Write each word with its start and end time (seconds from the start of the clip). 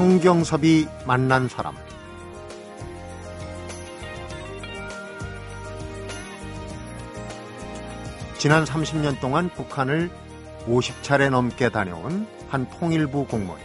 성경섭이 0.00 0.88
만난 1.04 1.46
사람 1.46 1.76
지난 8.38 8.64
30년 8.64 9.20
동안 9.20 9.50
북한을 9.50 10.10
50차례 10.66 11.28
넘게 11.28 11.68
다녀온 11.68 12.26
한 12.48 12.66
통일부 12.70 13.26
공무원이 13.26 13.62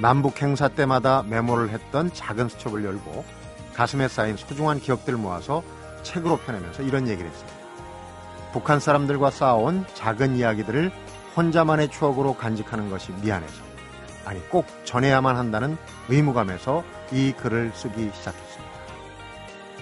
남북 0.00 0.42
행사 0.42 0.66
때마다 0.66 1.22
메모를 1.22 1.70
했던 1.70 2.12
작은 2.12 2.48
수첩을 2.48 2.84
열고 2.84 3.24
가슴에 3.74 4.08
쌓인 4.08 4.36
소중한 4.36 4.80
기억들을 4.80 5.16
모아서 5.16 5.62
책으로 6.02 6.38
펴내면서 6.38 6.82
이런 6.82 7.06
얘기를 7.06 7.30
했습니다. 7.30 7.56
북한 8.52 8.80
사람들과 8.80 9.30
쌓아온 9.30 9.86
작은 9.94 10.34
이야기들을 10.34 10.90
혼자만의 11.36 11.92
추억으로 11.92 12.34
간직하는 12.34 12.90
것이 12.90 13.12
미안해서 13.22 13.67
아니 14.28 14.46
꼭 14.50 14.66
전해야만 14.84 15.36
한다는 15.36 15.78
의무감에서 16.10 16.84
이 17.12 17.32
글을 17.32 17.72
쓰기 17.74 18.10
시작했습니다. 18.12 18.68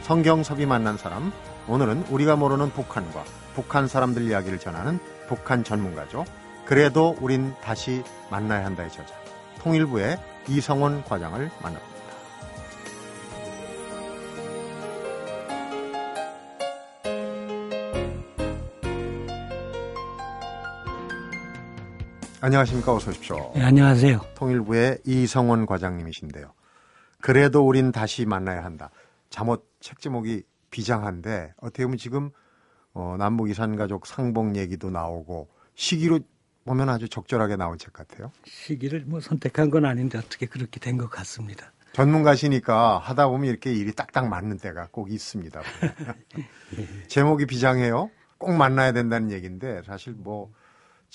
성경섭이 0.03 0.67
만난 0.67 0.97
사람 0.97 1.33
오늘은 1.67 2.05
우리가 2.11 2.37
모르는 2.37 2.71
북한과 2.71 3.25
북한 3.57 3.89
사람들 3.89 4.23
이야기를 4.23 4.61
전하는 4.61 5.01
북한 5.27 5.65
전문가죠. 5.65 6.25
그래도 6.65 7.17
우린 7.21 7.55
다시 7.61 8.05
만나야 8.31 8.65
한다의 8.67 8.93
저자 8.93 9.13
통일부의 9.63 10.17
이성원 10.47 11.03
과장을 11.03 11.51
만납니다. 11.61 11.96
안녕하십니까. 22.51 22.95
어서 22.95 23.11
오십시오. 23.11 23.51
네, 23.57 23.63
안녕하세요. 23.65 24.21
통일부의 24.37 24.99
이성원 25.05 25.67
과장님이신데요. 25.67 26.53
그래도 27.21 27.67
우린 27.67 27.91
다시 27.91 28.25
만나야 28.25 28.63
한다. 28.63 28.91
잠옷 29.31 29.69
책 29.81 29.99
제목이 29.99 30.45
비장한데 30.71 31.55
어떻게 31.61 31.83
보면 31.83 31.99
지금 31.99 32.31
어, 32.95 33.17
남북 33.19 33.51
이산 33.51 33.75
가족 33.75 34.07
상봉 34.07 34.55
얘기도 34.55 34.91
나오고 34.91 35.49
시기로 35.75 36.21
보면 36.65 36.89
아주 36.89 37.09
적절하게 37.09 37.57
나온 37.57 37.79
책 37.79 37.93
같아요. 37.93 38.31
시기를 38.45 39.07
뭐 39.09 39.19
선택한 39.19 39.69
건 39.71 39.85
아닌데 39.85 40.17
어떻게 40.17 40.47
그렇게 40.47 40.79
된 40.79 40.99
것 40.99 41.11
같습니다. 41.11 41.73
전문가시니까 41.95 42.99
하다 42.99 43.27
보면 43.27 43.51
이렇게 43.51 43.73
일이 43.73 43.93
딱딱 43.93 44.29
맞는 44.29 44.59
때가 44.59 44.87
꼭 44.93 45.11
있습니다. 45.11 45.61
제목이 47.09 47.47
비장해요. 47.47 48.09
꼭 48.39 48.53
만나야 48.53 48.93
된다는 48.93 49.33
얘기인데 49.33 49.83
사실 49.85 50.13
뭐 50.17 50.53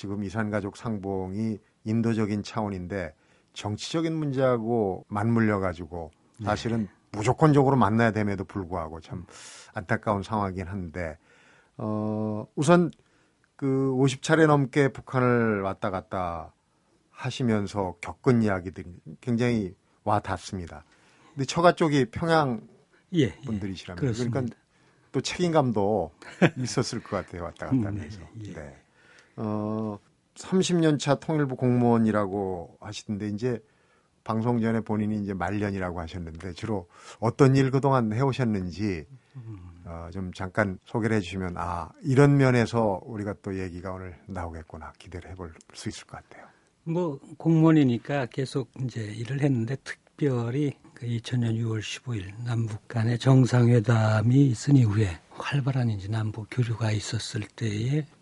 지금 0.02 0.24
이산가족 0.24 0.78
상봉이 0.78 1.60
인도적인 1.84 2.42
차원인데 2.42 3.14
정치적인 3.54 4.16
문제하고 4.16 5.06
맞물려 5.10 5.60
가지고 5.60 6.10
사실은 6.44 6.88
네. 7.12 7.20
무조건적으로 7.20 7.76
만나야 7.76 8.10
됨에도 8.10 8.44
불구하고 8.44 9.00
참 9.00 9.28
안타까운 9.76 10.24
상황이긴 10.24 10.66
한데 10.66 11.20
어 11.78 12.48
우선 12.56 12.90
그 13.56 13.68
50차례 13.96 14.48
넘게 14.48 14.88
북한을 14.88 15.62
왔다 15.62 15.92
갔다 15.92 16.52
하시면서 17.12 17.98
겪은 18.02 18.42
이야기들이 18.42 18.90
굉장히 19.22 19.76
와 20.04 20.20
닿습니다. 20.20 20.84
근데 21.36 21.46
처가 21.46 21.74
쪽이 21.74 22.06
평양 22.06 22.68
예, 23.14 23.26
예. 23.26 23.42
분들이시라면 23.46 24.04
예, 24.04 24.12
그러니까 24.14 24.56
또 25.12 25.22
책임감도 25.22 26.12
있었을 26.58 27.04
것 27.04 27.18
같아요. 27.18 27.44
왔다 27.44 27.68
갔다 27.68 27.78
음, 27.78 27.86
하면서. 27.86 28.20
네. 28.34 28.56
예. 28.58 28.82
네. 29.36 29.44
어 29.44 30.00
30년 30.36 31.00
차 31.00 31.16
통일부 31.16 31.56
공무원이라고 31.56 32.78
하시던데 32.80 33.28
이제 33.30 33.60
방송 34.24 34.62
전에 34.62 34.82
본인이 34.82 35.22
이제 35.22 35.34
말년이라고 35.34 36.00
하셨는데 36.00 36.54
주로 36.54 36.88
어떤 37.20 37.56
일 37.56 37.72
그동안 37.72 38.14
해오셨는지 38.14 39.06
어, 39.86 40.10
좀 40.14 40.32
잠깐 40.34 40.78
소개를 40.86 41.18
해주시면 41.18 41.56
아 41.58 41.90
이런 42.04 42.38
면에서 42.38 43.02
우리가 43.04 43.36
또 43.42 43.60
얘기가 43.60 43.92
오늘 43.92 44.16
나오겠구나 44.28 44.94
기대를 45.00 45.32
해볼 45.32 45.54
수 45.74 45.90
있을 45.90 46.06
것 46.06 46.18
같아요. 46.24 46.48
뭐 46.84 47.20
공무원이니까 47.38 48.28
계속 48.28 48.72
이제 48.84 49.02
일을 49.02 49.42
했는데 49.42 49.76
특별히 49.84 50.74
그 50.94 51.06
2000년 51.08 51.56
6월 51.60 51.80
15일 51.80 52.44
남북 52.44 52.88
간의 52.88 53.18
정상회담이 53.18 54.48
있은 54.48 54.78
이후에 54.78 55.20
활발한 55.32 55.90
이제 55.90 56.08
남북 56.08 56.48
교류가 56.52 56.92
있었을 56.92 57.42
때에 57.56 58.00
음, 58.00 58.21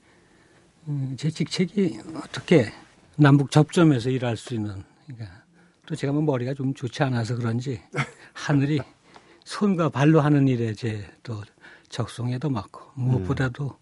제 1.17 1.29
직책이 1.29 1.99
어떻게 2.15 2.71
남북 3.15 3.51
접점에서 3.51 4.09
일할 4.09 4.37
수 4.37 4.53
있는 4.55 4.83
그러니까 5.05 5.43
또 5.85 5.95
제가 5.95 6.13
뭐 6.13 6.21
머리가 6.21 6.53
좀 6.53 6.73
좋지 6.73 7.03
않아서 7.03 7.35
그런지 7.35 7.81
하늘이 8.33 8.79
손과 9.43 9.89
발로 9.89 10.21
하는 10.21 10.47
일에 10.47 10.73
제 10.73 11.09
또 11.23 11.43
적성에도 11.89 12.49
맞고 12.51 12.91
무엇보다도 12.95 13.75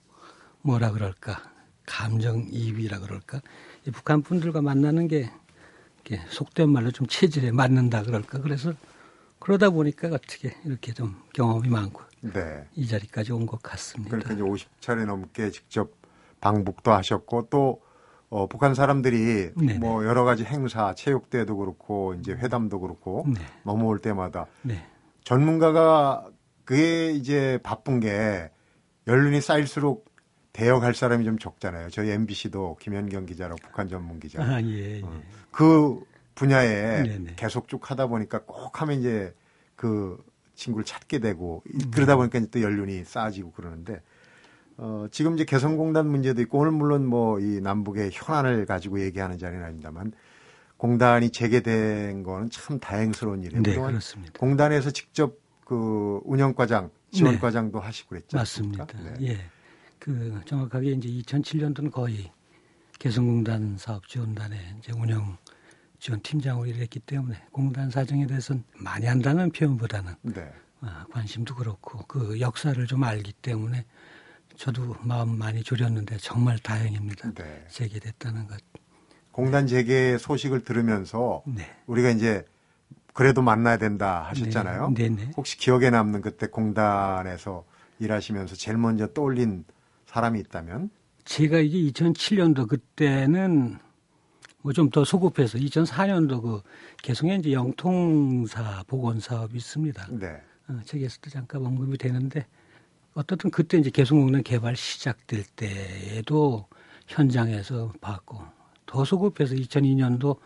뭐라 0.62 0.92
그럴까 0.92 1.42
감정이입이라 1.86 3.00
그럴까 3.00 3.42
이 3.86 3.92
북한 3.92 4.22
분들과 4.22 4.62
만나는 4.62 5.08
게 5.10 5.30
속된 6.30 6.70
말로 6.70 6.92
좀 6.92 7.06
체질에 7.08 7.52
맞는다 7.52 8.04
그럴까 8.04 8.40
그래서 8.40 8.74
그러다 9.40 9.70
보니까 9.72 10.08
어떻게 10.08 10.56
이렇게 10.64 10.94
좀 10.94 11.22
경험이 11.34 11.68
많고 11.70 12.02
네. 12.22 12.66
이 12.76 12.88
자리까지 12.88 13.34
온 13.34 13.46
것 13.46 13.62
같습니다. 13.62 14.18
그러니까 14.18 14.34
이제 14.34 14.42
50차례 14.42 15.06
넘게 15.06 15.52
직접 15.52 15.92
방북도 16.42 16.92
하셨고 16.92 17.48
또 17.50 17.82
어, 18.30 18.48
북한 18.48 18.74
사람들이 18.74 19.52
네네. 19.56 19.80
뭐 19.80 20.06
여러 20.06 20.26
가지 20.26 20.44
행사, 20.44 20.94
체육대회도 20.94 21.56
그렇고 21.58 22.14
이제 22.16 22.34
회담도 22.34 22.82
그렇고 22.82 23.26
네. 23.28 23.40
넘어올 23.64 24.00
때마다 24.00 24.48
네. 24.64 24.86
전문가가 25.24 26.26
그게 26.66 27.12
이제 27.12 27.60
바쁜 27.64 28.00
게 28.00 28.52
연륜이 29.08 29.40
쌓일수록 29.40 30.06
대여갈 30.52 30.94
사람이 30.94 31.24
좀 31.24 31.38
적잖아요. 31.38 31.90
저희 31.90 32.10
MBC도 32.10 32.78
김현경 32.82 33.26
기자라고 33.26 33.58
북한 33.62 33.88
전문 33.88 34.20
기자. 34.20 34.42
아, 34.44 34.62
예, 34.62 34.98
예. 34.98 35.02
어, 35.04 35.22
그 35.52 36.04
분야에 36.36 37.04
네네. 37.04 37.34
계속 37.36 37.68
쭉 37.68 37.90
하다 37.90 38.08
보니까 38.08 38.42
꼭 38.44 38.82
하면 38.82 39.00
이제 39.00 39.34
그 39.76 40.22
친구를 40.56 40.84
찾게 40.84 41.20
되고 41.20 41.64
음. 41.74 41.92
그러다 41.92 42.16
보니까 42.18 42.40
또 42.52 42.62
연륜이 42.62 43.04
쌓아지고 43.06 43.52
그러는데 43.52 44.02
어, 44.78 45.08
지금 45.12 45.34
이제 45.36 45.44
개성공단 45.46 46.08
문제도 46.08 46.40
있고 46.42 46.60
오늘 46.60 46.72
물론 46.72 47.06
뭐 47.08 47.40
이 47.40 47.60
남북의 47.62 48.12
현안을 48.14 48.66
가지고 48.66 49.02
얘기하는 49.02 49.38
자리는 49.38 49.64
아닙니다만 49.64 50.12
공단이 50.78 51.32
재개된 51.32 52.24
거는 52.24 52.50
참 52.52 52.80
다행스러운 52.80 53.44
일이에요. 53.44 53.64
네, 53.64 53.76
그렇습니다. 53.76 54.34
공단에서 54.40 54.92
직접 54.92 55.36
그 55.66 56.22
운영과장, 56.24 56.92
지원과장도 57.12 57.80
네. 57.80 57.86
하시고 57.86 58.10
그랬죠. 58.10 58.38
맞습니다. 58.38 58.86
네. 58.86 59.14
예. 59.22 59.38
그 60.00 60.40
정확하게 60.46 60.92
이제 60.92 61.10
2007년도는 61.10 61.92
거의 61.92 62.32
개성공단 63.00 63.78
사업지원단의 63.78 64.60
이제 64.80 64.94
운영 64.96 65.38
지원 66.00 66.22
팀장으로 66.22 66.68
일했기 66.68 67.00
때문에 67.00 67.36
공단 67.52 67.90
사정에 67.90 68.28
대해서는 68.28 68.64
많이 68.78 69.08
한다는 69.08 69.52
표현보다는 69.52 70.14
네. 70.22 70.52
아, 70.82 71.06
관심도 71.12 71.56
그렇고 71.56 72.06
그 72.08 72.40
역사를 72.40 72.86
좀 72.86 73.04
알기 73.04 73.34
때문에 73.34 73.86
저도 74.58 74.96
마음 75.02 75.38
많이 75.38 75.64
졸였는데 75.64 76.18
정말 76.18 76.58
다행입니다. 76.60 77.32
네. 77.34 77.66
재개됐다는 77.70 78.48
것. 78.48 78.58
공단 79.32 79.68
재개 79.68 80.18
소식을 80.18 80.64
들으면서 80.64 81.44
네. 81.46 81.64
우리가 81.86 82.10
이제 82.10 82.44
그래도 83.14 83.42
만나야 83.42 83.78
된다 83.78 84.24
하셨잖아요. 84.30 84.94
네. 84.96 85.10
네, 85.10 85.26
네. 85.26 85.32
혹시 85.38 85.58
기억에 85.58 85.90
남는 85.92 86.22
그때 86.22 86.48
공단에서 86.48 87.66
일하시면서 88.00 88.56
제일 88.56 88.78
먼저 88.78 89.08
떠올린 89.08 89.64
사람이 90.08 90.40
있다면? 90.40 90.90
제가 91.26 91.60
이게 91.60 91.92
2007년도 91.92 92.68
그때는 92.68 93.78
뭐 94.62 94.74
좀 94.74 94.90
더 94.90 95.04
소급해서 95.06 95.58
2004년도 95.58 96.42
그 96.42 96.62
개성에 97.04 97.36
이제 97.36 97.54
영통사 97.54 98.84
복원 98.88 99.20
사업이 99.20 99.56
있습니다. 99.58 100.08
네. 100.12 100.42
어, 100.68 100.80
책에서도 100.84 101.30
잠깐 101.30 101.66
언급이 101.66 101.98
되는데 101.98 102.46
어떻든 103.18 103.50
그때 103.50 103.80
이제 103.80 103.90
개성공단 103.90 104.44
개발 104.44 104.76
시작될 104.76 105.44
때에도 105.56 106.68
현장에서 107.08 107.92
봤고 108.00 108.44
더 108.86 109.04
소급해서 109.04 109.56
2002년도 109.56 110.38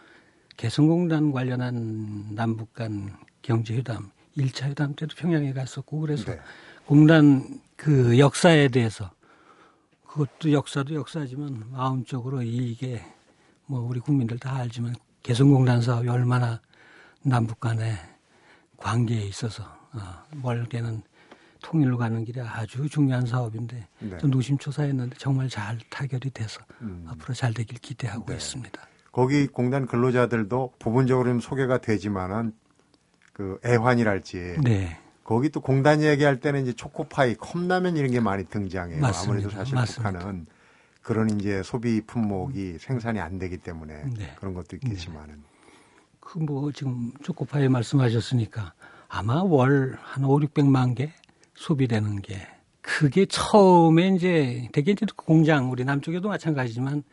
개성공단 0.56 1.34
관련한 1.34 2.34
남북 2.34 2.74
간 2.74 3.14
경제회담 3.42 4.10
1차 4.38 4.70
회담 4.70 4.96
때도 4.96 5.18
평양에 5.18 5.52
갔었고 5.52 6.00
그래서 6.00 6.32
네. 6.32 6.40
공단 6.86 7.60
그 7.76 8.18
역사에 8.18 8.70
대해서 8.70 9.12
그것도 10.08 10.54
역사도 10.54 10.96
역사지만 10.96 11.72
마음적으로 11.72 12.42
이게 12.42 13.04
뭐 13.66 13.82
우리 13.82 14.00
국민들 14.00 14.40
다 14.40 14.56
알지만 14.56 14.96
개성공단 15.24 15.82
사업이 15.82 16.08
얼마나 16.08 16.62
남북 17.22 17.60
간의 17.60 17.98
관계에 18.78 19.24
있어서 19.24 19.64
어, 19.92 20.00
멀게는 20.36 21.04
통일로 21.62 21.98
가는 21.98 22.24
길에 22.26 22.42
아주 22.42 22.90
중요한 22.90 23.26
사업인데 23.26 23.88
네. 24.00 24.18
좀 24.18 24.32
노심초사했는데 24.32 25.16
정말 25.18 25.50
잘 25.50 25.78
타결이 25.90 26.32
돼서 26.32 26.62
음. 26.82 27.06
앞으로 27.08 27.34
잘 27.34 27.54
되길 27.54 27.78
기대하고 27.80 28.26
네. 28.28 28.34
있습니다. 28.36 28.82
거기 29.12 29.48
공단 29.48 29.86
근로자들도 29.86 30.74
부분적으로 30.80 31.30
좀 31.30 31.40
소개가 31.40 31.80
되지만은 31.80 32.54
그 33.34 33.60
애환이랄지 33.66 34.58
네. 34.64 34.98
거기 35.24 35.50
또 35.50 35.62
공단 35.62 36.02
얘기할 36.02 36.40
때는 36.40 36.64
이제 36.64 36.74
초코파이, 36.74 37.36
컵라면 37.36 37.96
이런 37.98 38.12
게 38.12 38.20
많이 38.20 38.44
등장해요. 38.46 39.00
맞습니다. 39.00 39.32
아무래도 39.32 39.50
사실 39.50 39.76
맞습니다. 39.76 40.12
북한은 40.12 40.46
그런 41.02 41.40
이제 41.40 41.62
소비 41.64 42.02
품목이 42.02 42.78
생산이 42.80 43.20
안 43.20 43.40
되기 43.40 43.58
때문에 43.58 44.04
네. 44.18 44.34
그런 44.38 44.54
것도 44.54 44.76
있겠지만은. 44.76 45.36
네. 45.36 45.42
그뭐 46.20 46.72
지금 46.72 47.12
초코파이 47.24 47.68
말씀하셨으니까 47.70 48.74
아마 49.10 49.44
월 49.44 49.98
한 50.02 50.24
5, 50.24 50.40
600만 50.40 50.96
개 50.96 51.12
소비되는 51.62 52.22
게 52.22 52.48
그게 52.82 53.26
처음에 53.28 54.10
이제 54.16 54.68
대개 54.74 54.92
이제 54.92 55.06
공장 55.16 55.72
우리 55.72 55.86
남쪽에도 55.86 56.28
마찬가지지만 56.28 57.04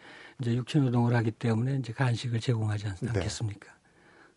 이제 0.40 0.54
육체 0.54 0.78
노동을 0.78 1.14
하기 1.16 1.32
때문에 1.32 1.76
이제 1.76 1.92
간식을 1.92 2.40
제공하지 2.40 2.86
않, 2.86 2.96
네. 3.02 3.08
않겠습니까? 3.10 3.68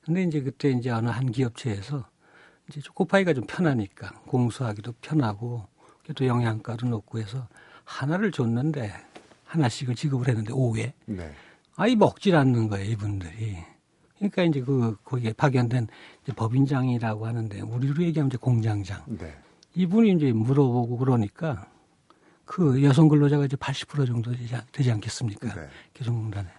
근데 0.04 0.24
이제 0.24 0.42
그때 0.42 0.72
이제 0.72 0.90
어느 0.90 1.08
한 1.08 1.32
기업체에서 1.32 2.06
이제 2.68 2.82
초코파이가 2.82 3.34
좀 3.34 3.46
편하니까 3.48 4.10
공수하기도 4.26 4.94
편하고 5.02 5.66
또 6.14 6.26
영양가도 6.26 6.88
높고 6.88 7.20
해서 7.20 7.48
하나를 7.86 8.32
줬는데 8.32 8.92
하나씩을 9.46 9.96
지급을 9.96 10.28
했는데 10.28 10.52
오후에 10.52 10.94
네. 11.06 11.32
아이 11.78 11.96
먹질 11.96 12.36
않는 12.36 12.68
거예요 12.68 12.92
이분들이 12.92 13.58
그러니까 14.18 14.44
이제 14.44 14.62
그 14.62 14.98
거기에 15.06 15.32
파견된 15.34 15.88
이제 16.24 16.34
법인장이라고 16.34 17.26
하는데 17.26 17.62
우리로 17.62 18.04
얘기하면 18.04 18.28
이제 18.28 18.38
공장장 18.38 19.04
네. 19.08 19.34
이분이 19.76 20.12
이제 20.14 20.32
물어보고 20.32 20.98
그러니까 20.98 21.68
그 22.46 22.84
여성 22.84 23.08
근로자가 23.08 23.46
이제 23.46 23.56
80% 23.56 24.06
정도 24.08 24.32
되지, 24.32 24.54
되지 24.72 24.92
않겠습니까? 24.92 25.54
네. 25.54 25.68
개성공단에. 25.94 26.50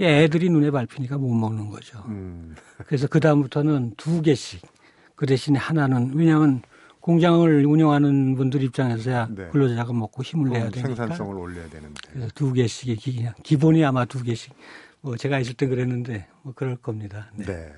애들이 0.00 0.48
눈에 0.48 0.70
밟히니까 0.70 1.18
못 1.18 1.34
먹는 1.34 1.70
거죠. 1.70 1.98
음. 2.06 2.54
그래서 2.86 3.08
그 3.08 3.18
다음부터는 3.18 3.94
두 3.96 4.22
개씩 4.22 4.62
그 5.16 5.26
대신에 5.26 5.58
하나는 5.58 6.12
왜냐하면 6.14 6.62
공장을 7.00 7.66
운영하는 7.66 8.36
분들 8.36 8.62
입장에서야 8.62 9.28
네. 9.30 9.48
근로자가 9.48 9.92
먹고 9.92 10.22
힘을 10.22 10.50
내야 10.50 10.70
되니까 10.70 10.94
생산성을 10.94 11.36
올려야 11.36 11.68
되는데 11.68 12.00
그래서 12.12 12.28
두 12.34 12.52
개씩이 12.52 12.94
기, 12.96 13.26
기본이 13.42 13.84
아마 13.84 14.04
두 14.04 14.22
개씩 14.22 14.54
뭐 15.00 15.16
제가 15.16 15.40
있을 15.40 15.54
때 15.54 15.66
그랬는데 15.66 16.28
뭐 16.42 16.52
그럴 16.54 16.76
겁니다. 16.76 17.32
네. 17.34 17.46
네. 17.46 17.72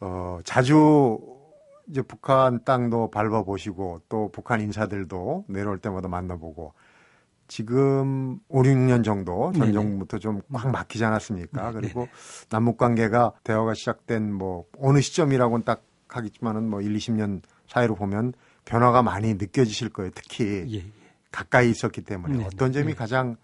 어, 0.00 0.40
자주 0.44 1.18
이제 1.88 2.02
북한 2.02 2.64
땅도 2.64 3.10
밟아보시고 3.10 4.02
또 4.08 4.30
북한 4.32 4.60
인사들도 4.60 5.44
내려올 5.48 5.78
때마다 5.78 6.08
만나보고 6.08 6.72
지금 7.46 8.38
5, 8.48 8.62
6년 8.62 9.04
정도 9.04 9.52
전 9.52 9.72
정부부터 9.72 10.18
좀꽉 10.18 10.70
막히지 10.70 11.04
않았습니까? 11.04 11.70
네네. 11.70 11.80
그리고 11.80 12.08
남북 12.48 12.78
관계가 12.78 13.32
대화가 13.44 13.74
시작된 13.74 14.32
뭐 14.32 14.64
어느 14.78 15.00
시점이라고는 15.00 15.64
딱 15.64 15.84
하겠지만은 16.08 16.70
뭐 16.70 16.80
1, 16.80 16.94
20년 16.94 17.42
사이로 17.68 17.96
보면 17.96 18.32
변화가 18.64 19.02
많이 19.02 19.34
느껴지실 19.34 19.90
거예요. 19.90 20.10
특히 20.14 20.64
예, 20.68 20.76
예. 20.76 20.84
가까이 21.30 21.70
있었기 21.70 22.02
때문에 22.02 22.34
네네. 22.34 22.46
어떤 22.46 22.72
점이 22.72 22.86
네. 22.86 22.94
가장 22.94 23.36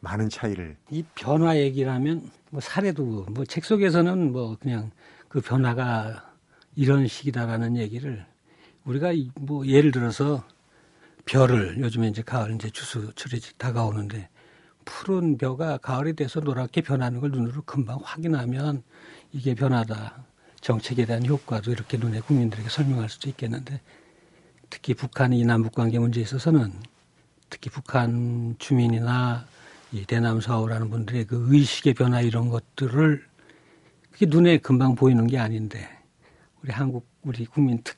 많은 0.00 0.28
차이를 0.28 0.76
이 0.90 1.04
변화 1.14 1.56
얘기라면 1.56 2.30
뭐 2.50 2.60
사례도 2.60 3.26
뭐 3.30 3.44
책 3.46 3.64
속에서는 3.64 4.32
뭐 4.32 4.56
그냥 4.60 4.90
그 5.28 5.40
변화가 5.40 6.27
이런 6.78 7.08
식이다라는 7.08 7.76
얘기를 7.76 8.24
우리가 8.84 9.08
뭐 9.34 9.66
예를 9.66 9.90
들어서 9.90 10.46
별을 11.24 11.80
요즘에 11.80 12.06
이제 12.06 12.22
가을 12.22 12.54
이제 12.54 12.70
주수철이 12.70 13.40
다가오는데 13.58 14.28
푸른 14.84 15.36
벼가 15.38 15.78
가을이 15.78 16.12
돼서 16.12 16.38
노랗게 16.38 16.82
변하는 16.82 17.18
걸 17.18 17.32
눈으로 17.32 17.62
금방 17.62 17.98
확인하면 18.00 18.84
이게 19.32 19.56
변화다. 19.56 20.24
정책에 20.60 21.04
대한 21.04 21.26
효과도 21.26 21.72
이렇게 21.72 21.96
눈에 21.98 22.20
국민들에게 22.20 22.68
설명할 22.68 23.08
수도 23.08 23.28
있겠는데 23.28 23.80
특히 24.70 24.94
북한이 24.94 25.44
남북 25.44 25.72
관계 25.72 25.98
문제에 25.98 26.22
있어서는 26.22 26.72
특히 27.50 27.70
북한 27.70 28.54
주민이나 28.60 29.46
이 29.90 30.04
대남 30.04 30.40
사오라는 30.40 30.90
분들의 30.90 31.26
그 31.26 31.48
의식의 31.52 31.94
변화 31.94 32.20
이런 32.20 32.50
것들을 32.50 33.26
그게 34.12 34.26
눈에 34.26 34.58
금방 34.58 34.94
보이는 34.94 35.26
게 35.26 35.38
아닌데 35.38 35.97
우리 36.62 36.72
한국 36.72 37.08
우리 37.22 37.46
국민 37.46 37.82
특, 37.82 37.96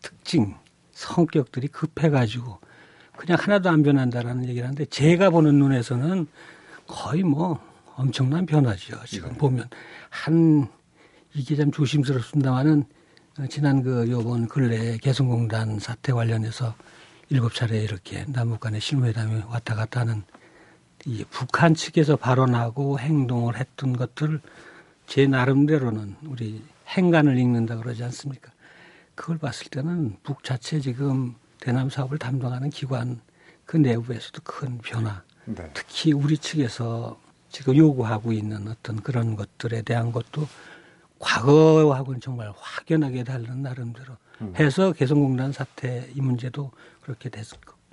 특징 0.00 0.54
성격들이 0.92 1.68
급해가지고 1.68 2.58
그냥 3.16 3.38
하나도 3.40 3.70
안 3.70 3.82
변한다라는 3.82 4.48
얘기를 4.48 4.66
하는데 4.66 4.84
제가 4.86 5.30
보는 5.30 5.58
눈에서는 5.58 6.26
거의 6.86 7.22
뭐 7.22 7.60
엄청난 7.94 8.46
변화죠. 8.46 8.98
지금 9.06 9.32
네. 9.32 9.38
보면 9.38 9.68
한 10.10 10.68
이게 11.34 11.56
참 11.56 11.70
조심스럽습니다만은 11.70 12.84
지난 13.48 13.82
그 13.82 14.10
요번 14.10 14.46
근래 14.46 14.98
개성공단 14.98 15.78
사태 15.78 16.12
관련해서 16.12 16.74
일곱 17.30 17.54
차례 17.54 17.82
이렇게 17.82 18.24
남북 18.28 18.60
간의 18.60 18.80
실무회담이 18.80 19.42
왔다 19.48 19.74
갔다 19.74 20.00
하는 20.00 20.22
이 21.06 21.24
북한 21.30 21.74
측에서 21.74 22.16
발언하고 22.16 22.98
행동을 22.98 23.56
했던 23.56 23.96
것들 23.96 24.40
제 25.06 25.26
나름대로는 25.26 26.16
우리 26.26 26.62
행간을 26.96 27.38
읽는다 27.38 27.76
그러지 27.76 28.04
않습니까? 28.04 28.52
그걸 29.14 29.38
봤을 29.38 29.68
때는 29.68 30.16
북 30.22 30.44
자체 30.44 30.80
지금 30.80 31.34
대남 31.60 31.90
사업을 31.90 32.18
담당하는 32.18 32.70
기관 32.70 33.20
그 33.64 33.76
내부에서도 33.76 34.42
큰 34.42 34.78
변화, 34.78 35.22
네. 35.44 35.70
특히 35.74 36.12
우리 36.12 36.36
측에서 36.36 37.20
지금 37.48 37.76
요구하고 37.76 38.32
있는 38.32 38.68
어떤 38.68 38.96
그런 38.96 39.36
것들에 39.36 39.82
대한 39.82 40.10
것도 40.10 40.46
과거하고는 41.18 42.20
정말 42.20 42.52
확연하게 42.56 43.24
다른 43.24 43.62
나름대로 43.62 44.16
음. 44.40 44.54
해서 44.56 44.92
개성공단 44.92 45.52
사태 45.52 46.10
이 46.14 46.20
문제도 46.20 46.70
그렇게 47.02 47.28
됐, 47.28 47.46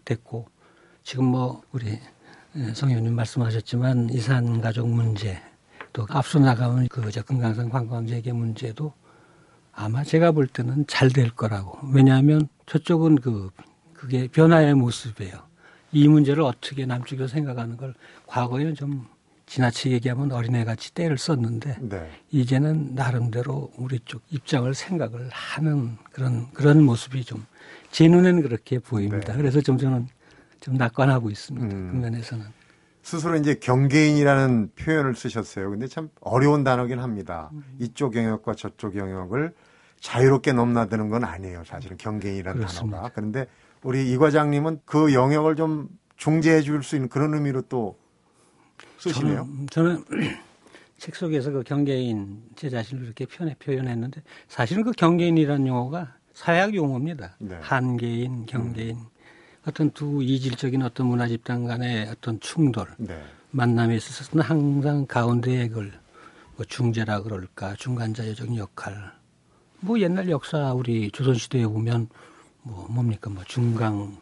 됐고 0.06 0.48
지금 1.04 1.26
뭐 1.26 1.62
우리 1.72 2.00
성 2.74 2.90
의원님 2.90 3.14
말씀하셨지만 3.14 4.10
이산 4.10 4.62
가족 4.62 4.90
문제 4.90 5.40
또 6.00 6.06
앞서 6.10 6.40
나가면 6.40 6.88
그저 6.88 7.22
금강산 7.24 7.70
관광재개 7.70 8.32
문제도 8.32 8.94
아마 9.74 10.04
제가 10.04 10.32
볼 10.32 10.48
때는 10.48 10.86
잘 10.88 11.10
될 11.10 11.30
거라고. 11.30 11.78
왜냐하면 11.94 12.48
저쪽은 12.68 13.16
그 13.18 13.50
그게 13.94 14.28
변화의 14.30 14.76
모습이에요. 14.76 15.34
이 15.92 16.08
문제를 16.08 16.44
어떻게 16.44 16.86
남쪽에서 16.86 17.28
생각하는 17.28 17.76
걸 17.76 17.94
과거에는 18.28 18.76
좀 18.76 19.08
지나치게 19.46 19.96
얘기하면 19.96 20.32
어린애같이 20.32 20.94
때를 20.94 21.18
썼는데 21.18 21.78
네. 21.82 22.10
이제는 22.32 22.94
나름대로 22.96 23.72
우리 23.76 24.00
쪽 24.06 24.22
입장을 24.30 24.72
생각을 24.74 25.28
하는 25.32 25.98
그런 26.14 26.50
그런 26.54 26.82
모습이 26.84 27.26
좀 27.26 27.44
제 27.92 28.08
눈에는 28.08 28.44
그렇게 28.44 28.80
보입니다. 28.80 29.34
네. 29.34 29.38
그래서 29.38 29.62
좀 29.62 29.78
저는 29.78 30.08
좀 30.62 30.76
낙관하고 30.76 31.30
있습니다. 31.30 31.76
음. 31.76 31.92
그 31.92 31.98
면에서는. 31.98 32.46
스스로 33.10 33.36
이제 33.38 33.56
경계인이라는 33.56 34.74
표현을 34.76 35.16
쓰셨어요. 35.16 35.72
근데 35.72 35.88
참 35.88 36.10
어려운 36.22 36.64
단어긴 36.64 37.00
합니다. 37.00 37.50
음. 37.54 37.64
이쪽 37.80 38.16
영역과 38.16 38.54
저쪽 38.54 38.96
영역을 38.96 39.52
자유롭게 40.00 40.54
넘나드는 40.54 41.10
건 41.10 41.24
아니에요. 41.24 41.64
사실은 41.66 41.98
경계인이라는 41.98 42.60
그렇습니다. 42.60 42.98
단어가. 42.98 43.14
그런데 43.16 43.48
우리 43.82 44.12
이 44.12 44.18
과장님은 44.18 44.82
그 44.86 45.14
영역을 45.16 45.56
좀 45.56 45.90
중재해 46.18 46.62
줄 46.62 46.84
수 46.84 46.96
있는 46.98 47.10
그런 47.10 47.34
의미로 47.34 47.64
또 47.64 47.98
쓰시네요. 49.00 49.48
저는, 49.72 50.04
저는 50.06 50.06
책 51.00 51.16
속에서 51.16 51.50
그 51.50 51.64
경계인 51.64 52.44
제 52.56 52.70
자신을 52.70 53.06
이렇게 53.06 53.26
표현해, 53.26 53.56
표현했는데 53.58 54.22
사실은 54.48 54.84
그 54.84 54.92
경계인이라는 54.92 55.66
용어가 55.66 56.14
사약 56.34 56.76
용어입니다. 56.76 57.38
네. 57.40 57.58
한계인, 57.62 58.46
경계인. 58.46 58.98
음. 58.98 59.06
어떤 59.66 59.92
두 59.92 60.24
이질적인 60.24 60.82
어떤 60.82 61.08
문화 61.08 61.28
집단 61.28 61.66
간의 61.66 62.08
어떤 62.10 62.40
충돌, 62.40 62.88
네. 62.98 63.22
만남에 63.52 63.96
있어서는 63.96 64.44
항상 64.44 65.06
가운데에 65.06 65.68
그걸 65.68 65.92
뭐 66.56 66.66
중재라 66.66 67.22
그럴까, 67.22 67.76
중간자적 67.76 68.56
역할. 68.58 69.14
뭐 69.82 70.00
옛날 70.00 70.30
역사 70.30 70.74
우리 70.74 71.10
조선시대에 71.12 71.66
보면 71.66 72.10
뭐 72.64 72.88
뭡니까, 72.90 73.30
뭐 73.30 73.44
중강, 73.46 74.18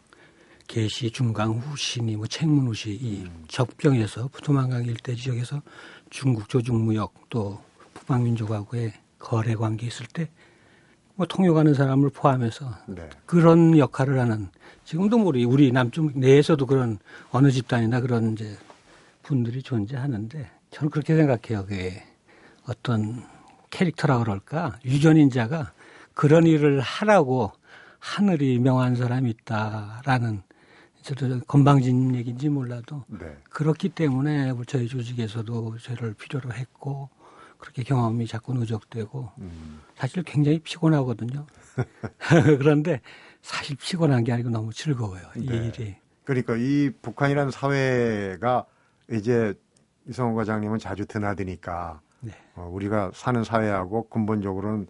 개시, 0.66 1.10
중강, 1.10 1.52
후신이, 1.52 2.16
뭐 2.16 2.26
책문후시 2.26 2.90
이 2.90 3.22
음. 3.24 3.44
적병에서 3.48 4.28
부두만강 4.28 4.84
일대 4.84 5.14
지역에서 5.14 5.62
중국 6.10 6.48
조중무역 6.48 7.28
또 7.28 7.60
북방민족하고의 7.94 8.92
거래 9.18 9.54
관계 9.54 9.86
있을 9.86 10.06
때 10.06 10.28
뭐 11.18 11.26
통역하는 11.26 11.74
사람을 11.74 12.10
포함해서 12.10 12.72
네. 12.86 13.10
그런 13.26 13.76
역할을 13.76 14.20
하는 14.20 14.48
지금도 14.84 15.16
우리 15.18 15.44
우리 15.44 15.72
남쪽 15.72 16.16
내에서도 16.16 16.64
그런 16.64 17.00
어느 17.32 17.50
집단이나 17.50 18.00
그런 18.00 18.34
이제 18.34 18.56
분들이 19.24 19.60
존재하는데 19.60 20.48
저는 20.70 20.90
그렇게 20.90 21.16
생각해요. 21.16 21.66
그게 21.66 22.04
어떤 22.68 23.26
캐릭터라 23.70 24.20
그럴까 24.20 24.78
유전인자가 24.84 25.72
그런 26.14 26.46
일을 26.46 26.80
하라고 26.80 27.50
하늘이 27.98 28.60
명한 28.60 28.94
사람이 28.94 29.28
있다라는 29.28 30.42
저도 31.02 31.40
건방진 31.48 32.14
얘기인지 32.14 32.48
몰라도 32.48 33.02
네. 33.08 33.36
그렇기 33.50 33.88
때문에 33.88 34.52
저희 34.68 34.86
조직에서도 34.86 35.78
저를 35.78 36.14
필요로 36.14 36.52
했고 36.52 37.08
그렇게 37.58 37.82
경험이 37.82 38.26
자꾸 38.26 38.54
누적되고 38.54 39.30
음. 39.38 39.80
사실 39.96 40.22
굉장히 40.22 40.60
피곤하거든요. 40.60 41.46
그런데 42.58 43.00
사실 43.42 43.76
피곤한 43.76 44.24
게 44.24 44.32
아니고 44.32 44.50
너무 44.50 44.72
즐거워요. 44.72 45.22
이 45.36 45.46
네. 45.46 45.66
일이. 45.66 45.96
그러니까 46.24 46.56
이 46.56 46.90
북한이라는 47.02 47.50
사회가 47.50 48.66
이제 49.10 49.54
이성호 50.08 50.34
과장님은 50.34 50.78
자주 50.78 51.06
드나드니까 51.06 52.00
네. 52.20 52.32
어, 52.54 52.68
우리가 52.70 53.10
사는 53.14 53.42
사회하고 53.44 54.08
근본적으로는 54.08 54.86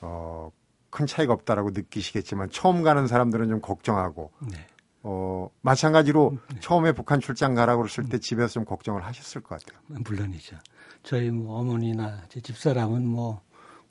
어, 0.00 0.50
큰 0.90 1.06
차이가 1.06 1.32
없다라고 1.32 1.70
느끼시겠지만 1.70 2.50
처음 2.50 2.82
가는 2.82 3.06
사람들은 3.06 3.48
좀 3.48 3.60
걱정하고 3.60 4.32
네. 4.50 4.66
어, 5.02 5.48
마찬가지로 5.62 6.38
네. 6.52 6.60
처음에 6.60 6.92
북한 6.92 7.20
출장 7.20 7.54
가라고 7.54 7.82
그랬을 7.82 8.08
때 8.08 8.18
집에서 8.18 8.48
좀 8.48 8.64
걱정을 8.64 9.04
하셨을 9.04 9.40
것 9.42 9.60
같아요. 9.60 9.80
물론이죠. 9.86 10.56
저희 11.02 11.30
뭐 11.30 11.58
어머니나 11.60 12.22
제 12.28 12.40
집사람은 12.40 13.06
뭐 13.06 13.40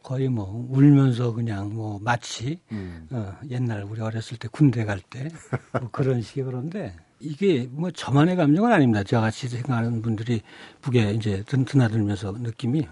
거의 0.04 0.30
뭐 0.30 0.66
울면서 0.70 1.34
그냥 1.34 1.74
뭐 1.74 2.00
마치 2.02 2.60
음. 2.72 3.08
어, 3.12 3.34
옛날 3.50 3.84
우리 3.84 4.00
어렸을 4.02 4.38
때 4.38 4.48
군대 4.52 4.86
갈 4.86 5.02
때 5.10 5.30
뭐 5.80 5.90
그런 5.92 6.22
식의 6.22 6.46
그런데 6.46 6.96
이게 7.20 7.68
뭐 7.72 7.92
저만의 7.92 8.36
감정은 8.38 8.72
아닙니다. 8.72 9.04
저같이 9.04 9.50
생각하는 9.50 10.02
분들이 10.02 10.42
북에 10.82 11.12
이제 11.14 11.44
드나들면서 11.46 12.32
느낌이 12.32 12.88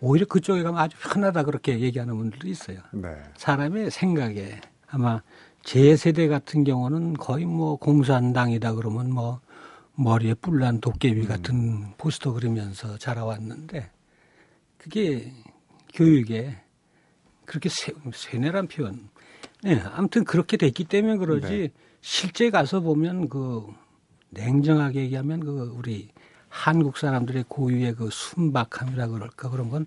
오히려 0.00 0.26
그쪽에 0.26 0.62
가면 0.62 0.80
아주 0.80 0.96
편하다 0.98 1.42
그렇게 1.44 1.80
얘기하는 1.80 2.16
분들도 2.16 2.46
있어요. 2.48 2.78
네. 2.92 3.08
사람의 3.36 3.90
생각에 3.90 4.60
아마 4.88 5.22
제 5.64 5.96
세대 5.96 6.28
같은 6.28 6.62
경우는 6.62 7.14
거의 7.14 7.46
뭐 7.46 7.76
공산당이다 7.76 8.74
그러면 8.74 9.10
뭐 9.12 9.40
머리에 9.96 10.34
뿔난 10.34 10.80
도깨비 10.80 11.22
음. 11.22 11.28
같은 11.28 11.94
포스터 11.96 12.32
그리면서 12.32 12.98
자라왔는데 12.98 13.90
그게 14.78 15.32
교육에 15.92 16.56
그렇게 17.44 17.68
세, 17.68 17.92
세뇌란 18.12 18.68
표현. 18.68 19.08
네, 19.62 19.80
아무튼 19.80 20.24
그렇게 20.24 20.56
됐기 20.56 20.84
때문에 20.84 21.16
그러지 21.16 21.48
네. 21.48 21.68
실제 22.00 22.50
가서 22.50 22.80
보면 22.80 23.28
그 23.28 23.66
냉정하게 24.30 25.02
얘기하면 25.02 25.40
그 25.40 25.72
우리 25.76 26.10
한국 26.48 26.98
사람들의 26.98 27.44
고유의 27.48 27.94
그 27.94 28.10
순박함이라 28.10 29.08
그럴까 29.08 29.50
그런 29.50 29.70
건 29.70 29.86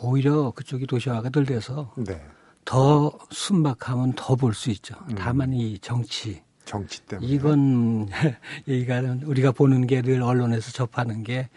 오히려 0.00 0.50
그쪽이 0.50 0.86
도시화가 0.86 1.30
덜 1.30 1.44
돼서 1.46 1.92
네. 1.96 2.24
더 2.64 3.18
순박함은 3.30 4.12
더 4.14 4.36
볼 4.36 4.54
수 4.54 4.70
있죠. 4.70 4.94
음. 5.10 5.14
다만 5.16 5.52
이 5.52 5.78
정치 5.78 6.42
정치 6.64 7.00
때문에 7.02 7.26
이건 7.28 8.08
얘기가 8.68 9.00
우리가 9.24 9.52
보는 9.52 9.86
게 9.86 10.02
늘 10.02 10.22
언론에서 10.22 10.72
접하는 10.72 11.22
게 11.22 11.48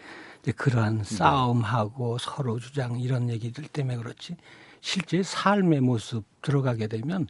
이제 0.42 0.52
그러한 0.52 0.98
네. 0.98 1.04
싸움하고 1.16 2.18
서로 2.18 2.58
주장 2.58 2.98
이런 3.00 3.28
얘기들 3.28 3.64
때문에 3.64 3.96
그렇지 3.96 4.36
실제 4.80 5.22
삶의 5.22 5.80
모습 5.80 6.24
들어가게 6.42 6.86
되면 6.86 7.26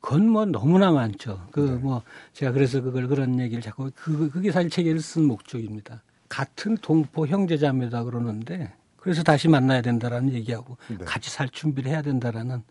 그건 0.00 0.28
뭐 0.28 0.44
너무나 0.44 0.90
많죠. 0.92 1.46
그뭐 1.50 1.66
네. 1.66 1.72
뭐 1.76 2.02
제가 2.32 2.52
그래서 2.52 2.80
그걸 2.80 3.08
그런 3.08 3.40
얘기를 3.40 3.62
자꾸 3.62 3.90
그 3.94 4.30
그게 4.30 4.50
사실 4.52 4.70
책을 4.70 5.00
쓴 5.00 5.24
목적입니다. 5.24 6.02
같은 6.28 6.76
동포 6.76 7.26
형제자매다 7.26 8.04
그러는데 8.04 8.72
그래서 8.96 9.22
다시 9.22 9.48
만나야 9.48 9.80
된다라는 9.82 10.32
얘기하고 10.34 10.76
네. 10.88 10.98
같이 11.04 11.30
살 11.30 11.48
준비를 11.48 11.90
해야 11.90 12.02
된다라는 12.02 12.62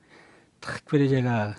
특별히 0.61 1.09
제가 1.09 1.55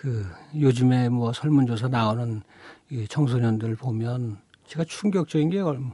그 0.00 0.26
요즘에 0.58 1.10
뭐 1.10 1.30
설문조사 1.34 1.88
나오는 1.88 2.40
이 2.88 3.06
청소년들 3.06 3.76
보면 3.76 4.38
제가 4.66 4.84
충격적인 4.84 5.50
게 5.50 5.60
한 5.60 5.92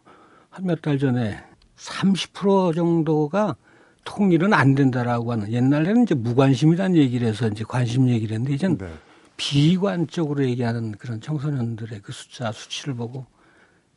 몇 0.62 0.80
달 0.80 0.98
전에 0.98 1.42
30% 1.76 2.74
정도가 2.74 3.56
통일은 4.04 4.54
안 4.54 4.74
된다라고 4.76 5.32
하는 5.32 5.52
옛날에는 5.52 6.04
이제 6.04 6.14
무관심이라는 6.14 6.96
얘기를 6.96 7.26
해서 7.26 7.48
이제 7.48 7.64
관심 7.64 8.08
얘기를 8.08 8.34
했는데 8.36 8.54
이젠 8.54 8.78
네. 8.78 8.88
비관적으로 9.36 10.44
얘기하는 10.46 10.92
그런 10.92 11.20
청소년들의 11.20 12.00
그 12.00 12.12
숫자 12.12 12.52
수치를 12.52 12.94
보고 12.94 13.26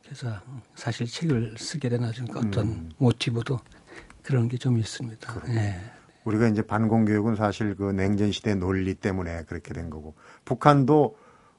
그래서 0.02 0.28
사실 0.74 1.06
책을 1.06 1.54
쓰게 1.56 1.88
된 1.88 2.02
어떤 2.04 2.66
음. 2.66 2.90
모티브도 2.98 3.58
그런 4.22 4.48
게 4.48 4.58
좀 4.58 4.76
있습니다. 4.76 5.42
예. 5.50 5.80
우리가 6.30 6.48
이제 6.48 6.62
반공교육은 6.62 7.34
사실 7.34 7.74
그 7.74 7.90
냉전 7.90 8.30
시대 8.32 8.54
논리 8.54 8.94
때문에 8.94 9.44
그렇게 9.44 9.74
된 9.74 9.90
거고 9.90 10.14
북한도 10.44 11.16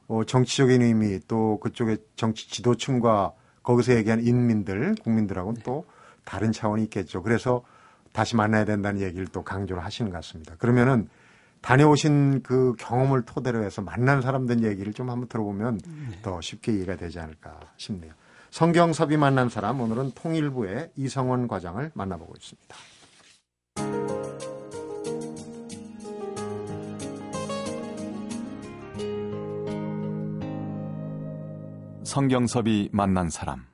어, 0.08 0.24
정치적인 0.24 0.82
의미 0.82 1.20
또 1.28 1.60
그쪽의 1.60 1.98
정치 2.16 2.50
지도층과 2.50 3.34
거기서 3.63 3.96
얘기한 3.96 4.25
인민들 4.25 4.96
국민들하고는 5.04 5.58
네. 5.60 5.63
또 5.63 5.86
다른 6.24 6.51
차원이 6.51 6.84
있겠죠. 6.84 7.22
그래서 7.22 7.63
다시 8.12 8.36
만나야 8.36 8.66
된다는 8.66 9.01
얘기를 9.01 9.28
또 9.28 9.44
강조를 9.44 9.84
하시는 9.84 10.12
것 10.12 10.18
같습니다. 10.18 10.56
그러면은 10.58 11.10
다녀오신 11.62 12.42
그 12.42 12.74
경험을 12.80 13.22
토대로 13.22 13.63
해서 13.63 13.82
만난 13.82 14.22
사람들 14.22 14.63
얘기를 14.63 14.94
좀 14.94 15.10
한번 15.10 15.30
들어보면 15.30 15.78
네. 15.78 16.20
더 16.22 16.42
쉽게 16.42 16.74
이해가 16.74 16.96
되지 16.96 17.20
않을까 17.20 17.60
싶네요. 17.78 18.13
성경섭이 18.50 19.16
만난 19.18 19.48
사람 19.48 19.80
오늘은 19.80 20.12
통일부의 20.16 20.92
이성원 20.96 21.48
과장을 21.48 21.92
만나보고 21.94 22.34
있습니다. 22.38 22.75
성경섭이 32.15 32.89
만난 32.91 33.30
사람. 33.30 33.65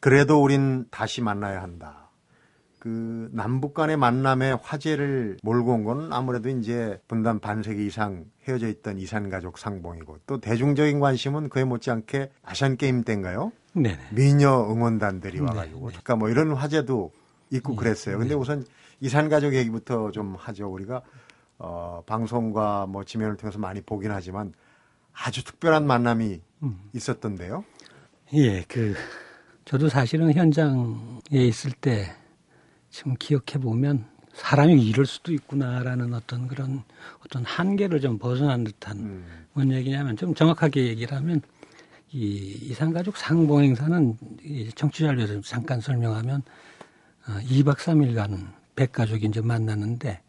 그래도 0.00 0.42
우린 0.42 0.84
다시 0.90 1.20
만나야 1.20 1.62
한다. 1.62 2.10
그 2.80 3.30
남북 3.32 3.72
간의 3.72 3.96
만남에 3.96 4.56
화제를 4.60 5.36
몰고 5.44 5.72
온 5.72 5.84
건 5.84 6.12
아무래도 6.12 6.48
이제 6.48 7.00
분단 7.06 7.38
반세기 7.38 7.86
이상 7.86 8.24
헤어져 8.48 8.66
있던 8.66 8.98
이산 8.98 9.30
가족 9.30 9.58
상봉이고 9.58 10.18
또 10.26 10.40
대중적인 10.40 10.98
관심은 10.98 11.50
그에 11.50 11.62
못지않게 11.62 12.32
아시안 12.42 12.76
게임 12.76 13.04
때인가요? 13.04 13.52
네. 13.74 13.96
미녀 14.10 14.66
응원단들이 14.68 15.38
네, 15.38 15.44
와가지고 15.44 15.78
네네. 15.78 15.86
그러니까 15.90 16.16
뭐 16.16 16.28
이런 16.30 16.52
화제도 16.54 17.12
있고 17.50 17.74
네. 17.74 17.78
그랬어요. 17.78 18.18
근데 18.18 18.30
네. 18.30 18.40
우선 18.40 18.64
이산 18.98 19.28
가족 19.28 19.54
얘기부터 19.54 20.10
좀 20.10 20.34
하죠. 20.36 20.68
우리가 20.68 21.00
어 21.58 22.02
방송과 22.06 22.86
뭐 22.86 23.04
지면을 23.04 23.36
통해서 23.36 23.60
많이 23.60 23.80
보긴 23.80 24.10
하지만 24.10 24.52
아주 25.12 25.44
특별한 25.44 25.86
만남이 25.86 26.26
음. 26.34 26.51
있었던데요. 26.94 27.64
예, 28.34 28.62
그 28.68 28.94
저도 29.64 29.88
사실은 29.88 30.32
현장에 30.32 31.30
있을 31.32 31.72
때 31.72 32.14
지금 32.90 33.14
기억해 33.18 33.58
보면 33.60 34.06
사람이 34.34 34.82
이럴 34.82 35.06
수도 35.06 35.32
있구나라는 35.32 36.14
어떤 36.14 36.48
그런 36.48 36.82
어떤 37.24 37.44
한계를 37.44 38.00
좀 38.00 38.18
벗어난 38.18 38.64
듯한 38.64 38.98
음. 38.98 39.46
뭔 39.52 39.70
얘기냐면 39.72 40.16
좀 40.16 40.34
정확하게 40.34 40.86
얘기를 40.88 41.16
하면 41.18 41.42
이 42.12 42.58
이산가족 42.62 43.16
상봉 43.16 43.62
행사는 43.62 44.16
이 44.42 44.70
정치자를 44.74 45.18
위해서 45.18 45.40
잠깐 45.42 45.80
설명하면 45.80 46.42
어, 47.28 47.32
2박 47.42 47.76
3일간 47.76 48.52
백가족이 48.76 49.26
이제 49.26 49.40
만났는데 49.40 50.20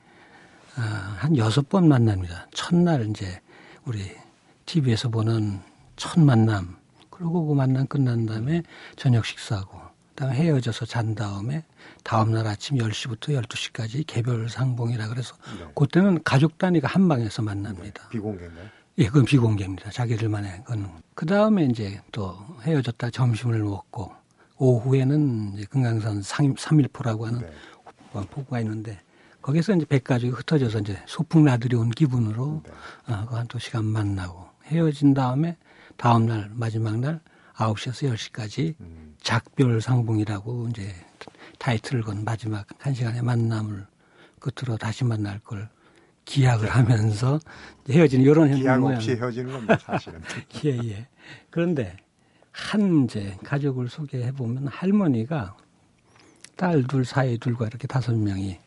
어, 0.78 0.82
한 0.82 1.38
여섯 1.38 1.68
번 1.70 1.88
만납니다. 1.88 2.48
첫날 2.54 3.10
이제 3.10 3.42
우리 3.86 4.00
TV에서 4.66 5.10
보는 5.10 5.60
첫 5.96 6.20
만남 6.20 6.78
그리고 7.10 7.46
그 7.46 7.54
만남 7.54 7.88
끝난 7.88 8.26
다음에 8.26 8.64
저녁 8.96 9.26
식사하고 9.26 9.80
그다음에 10.10 10.36
헤어져서 10.36 10.86
잔 10.86 11.16
다음에 11.16 11.64
다음 12.04 12.32
날 12.32 12.48
아침 12.48 12.78
10시부터 12.78 13.42
12시까지 13.42 14.04
개별 14.06 14.48
상봉이라 14.50 15.08
그래서 15.08 15.36
네. 15.60 15.66
그때는 15.76 16.24
가족 16.24 16.58
단위가 16.58 16.88
한 16.88 17.08
방에서 17.08 17.42
만납니다. 17.42 18.04
네. 18.04 18.10
비공개인가요? 18.10 18.66
예, 19.00 19.08
그건 19.08 19.26
비공개입니다. 19.26 19.90
자기들만의 19.90 20.64
그건. 20.66 20.90
그 21.16 21.26
다음에 21.26 21.66
이제 21.66 22.00
또 22.12 22.38
헤어졌다 22.62 23.10
점심을 23.10 23.60
먹고 23.60 24.12
오후에는 24.58 25.54
이제 25.56 25.66
금강산 25.66 26.22
3일포라고 26.22 27.24
하는 27.24 27.40
네. 27.40 27.52
폭포가 28.12 28.60
있는데 28.60 29.00
거기서 29.42 29.76
이제 29.76 29.86
백가족이 29.86 30.32
흩어져서 30.32 30.80
이제 30.80 31.02
소풍 31.08 31.44
나들이 31.44 31.76
온 31.76 31.90
기분으로 31.90 32.62
네. 32.64 33.14
어, 33.14 33.26
그 33.28 33.36
한두 33.36 33.58
시간 33.58 33.86
만나고 33.86 34.46
헤어진 34.66 35.16
다음에 35.16 35.58
다음 35.98 36.26
날 36.26 36.50
마지막 36.54 37.00
날 37.00 37.22
9시에서 37.56 38.14
10시까지 38.14 38.76
음. 38.82 39.16
작별 39.22 39.80
상봉이라고 39.82 40.70
이제 40.70 40.94
타이틀을 41.60 42.02
건 42.02 42.24
마지막 42.24 42.66
한 42.80 42.94
시간의 42.94 43.22
만남을 43.22 43.86
끝으로 44.40 44.78
다시 44.78 45.04
만날 45.04 45.40
걸 45.40 45.70
기약을 46.26 46.66
네. 46.66 46.72
하면서 46.72 47.40
헤어지는 47.90 48.26
이런 48.26 48.54
기약 48.56 48.84
없이 48.84 49.12
헤어지는 49.12 49.52
겁니다 49.52 49.78
사실은. 49.78 50.22
예 50.66 50.78
예. 50.90 51.08
그런데 51.50 51.98
한 52.52 53.06
이제 53.06 53.38
가족을 53.44 53.90
소개해 53.90 54.32
보면 54.34 54.68
할머니가 54.68 55.56
딸 56.56 56.84
둘, 56.84 57.04
사이 57.04 57.38
둘과 57.38 57.68
이렇게 57.68 57.88
다섯 57.88 58.16
명이 58.16 58.58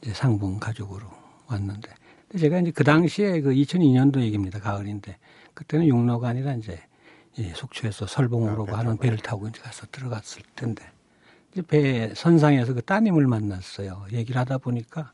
이제 0.00 0.14
상봉 0.14 0.58
가족으로 0.58 1.06
왔는데 1.46 1.90
제가 2.38 2.58
이제 2.60 2.70
그 2.70 2.84
당시에 2.84 3.40
그 3.40 3.50
2002년도 3.50 4.20
얘기입니다. 4.20 4.58
가을인데 4.58 5.16
그때는 5.54 5.86
육로가 5.86 6.28
아니라 6.28 6.54
이제 6.54 6.80
예, 7.38 7.52
속초에서 7.54 8.06
설봉으로 8.06 8.68
아, 8.70 8.78
하는 8.78 8.96
배를 8.96 9.18
타고 9.18 9.48
이제 9.48 9.60
가서 9.60 9.86
들어갔을 9.90 10.42
텐데 10.54 10.84
이제 11.52 11.62
배 11.62 12.12
선상에서 12.14 12.74
그 12.74 12.82
따님을 12.82 13.26
만났어요. 13.26 14.06
얘기를 14.12 14.40
하다 14.40 14.58
보니까 14.58 15.12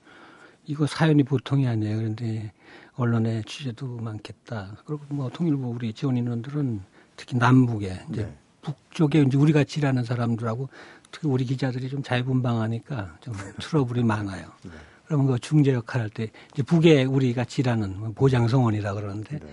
이거 0.66 0.86
사연이 0.86 1.22
보통이 1.22 1.66
아니에요. 1.66 1.96
그런데 1.96 2.52
언론에 2.94 3.42
취재도 3.46 3.86
많겠다. 3.98 4.76
그리고 4.84 5.02
뭐 5.08 5.30
통일부 5.30 5.68
우리 5.68 5.92
지원 5.92 6.16
인원들은 6.16 6.80
특히 7.16 7.36
남북에 7.38 8.04
이제 8.10 8.24
네. 8.24 8.34
북쪽에 8.62 9.22
이제 9.22 9.36
우리 9.38 9.52
같이 9.52 9.80
일하는 9.80 10.04
사람들하고 10.04 10.68
특히 11.10 11.28
우리 11.28 11.44
기자들이 11.44 11.88
좀 11.88 12.02
자유분방하니까 12.02 13.16
좀 13.20 13.34
트러블이 13.60 14.04
많아요. 14.04 14.46
네. 14.64 14.70
그러면 15.06 15.26
그 15.26 15.38
중재 15.38 15.72
역할 15.72 16.02
할 16.02 16.10
때 16.10 16.28
이제 16.52 16.62
북에 16.62 17.04
우리 17.04 17.32
같이 17.34 17.62
일하는 17.62 17.98
뭐 17.98 18.12
보장성원이라 18.12 18.94
그러는데 18.94 19.38
네. 19.38 19.46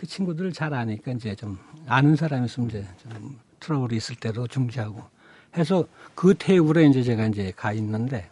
그 0.00 0.06
친구들을 0.06 0.54
잘 0.54 0.72
아니까 0.72 1.12
이제 1.12 1.34
좀 1.34 1.58
아는 1.86 2.16
사람이 2.16 2.46
있으면 2.46 2.70
이제 2.70 2.86
좀 2.96 3.38
트러블이 3.60 3.98
있을 3.98 4.16
때도 4.16 4.46
중재하고 4.46 5.02
해서 5.58 5.84
그 6.14 6.32
테이블에 6.38 6.86
이제 6.86 7.02
제가 7.02 7.26
이제 7.26 7.52
가 7.54 7.74
있는데 7.74 8.26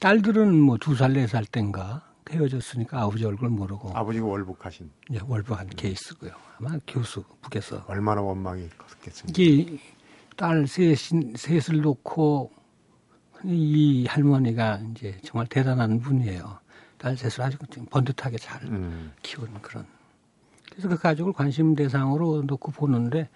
딸들은 0.00 0.52
뭐 0.58 0.78
두 0.78 0.96
살, 0.96 1.12
네 1.12 1.28
살 1.28 1.44
땐가 1.44 2.02
헤어졌으니까 2.28 3.02
아버지 3.02 3.24
얼굴 3.24 3.50
모르고. 3.50 3.96
아버지가 3.96 4.26
월북하신? 4.26 4.90
예, 5.12 5.20
월북한 5.28 5.68
케이스고요. 5.68 6.32
아마 6.58 6.76
교수, 6.88 7.22
북에서. 7.42 7.84
얼마나 7.86 8.20
원망이 8.20 8.68
컸겠습니까? 8.70 9.40
이게 9.40 9.78
딸 10.36 10.66
셋, 10.66 10.96
셋을 11.36 11.82
놓고 11.82 12.50
이 13.44 14.06
할머니가 14.08 14.80
이제 14.90 15.20
정말 15.22 15.46
대단한 15.46 16.00
분이에요. 16.00 16.58
딸 16.98 17.16
셋을 17.16 17.42
아주 17.42 17.58
번듯하게 17.90 18.38
잘 18.38 18.60
음. 18.64 19.12
키운 19.22 19.54
그런. 19.62 19.86
그래서 20.76 20.88
그 20.90 20.98
가족을 20.98 21.32
관심 21.32 21.74
대상으로 21.74 22.42
놓고 22.42 22.70
보는데 22.72 23.30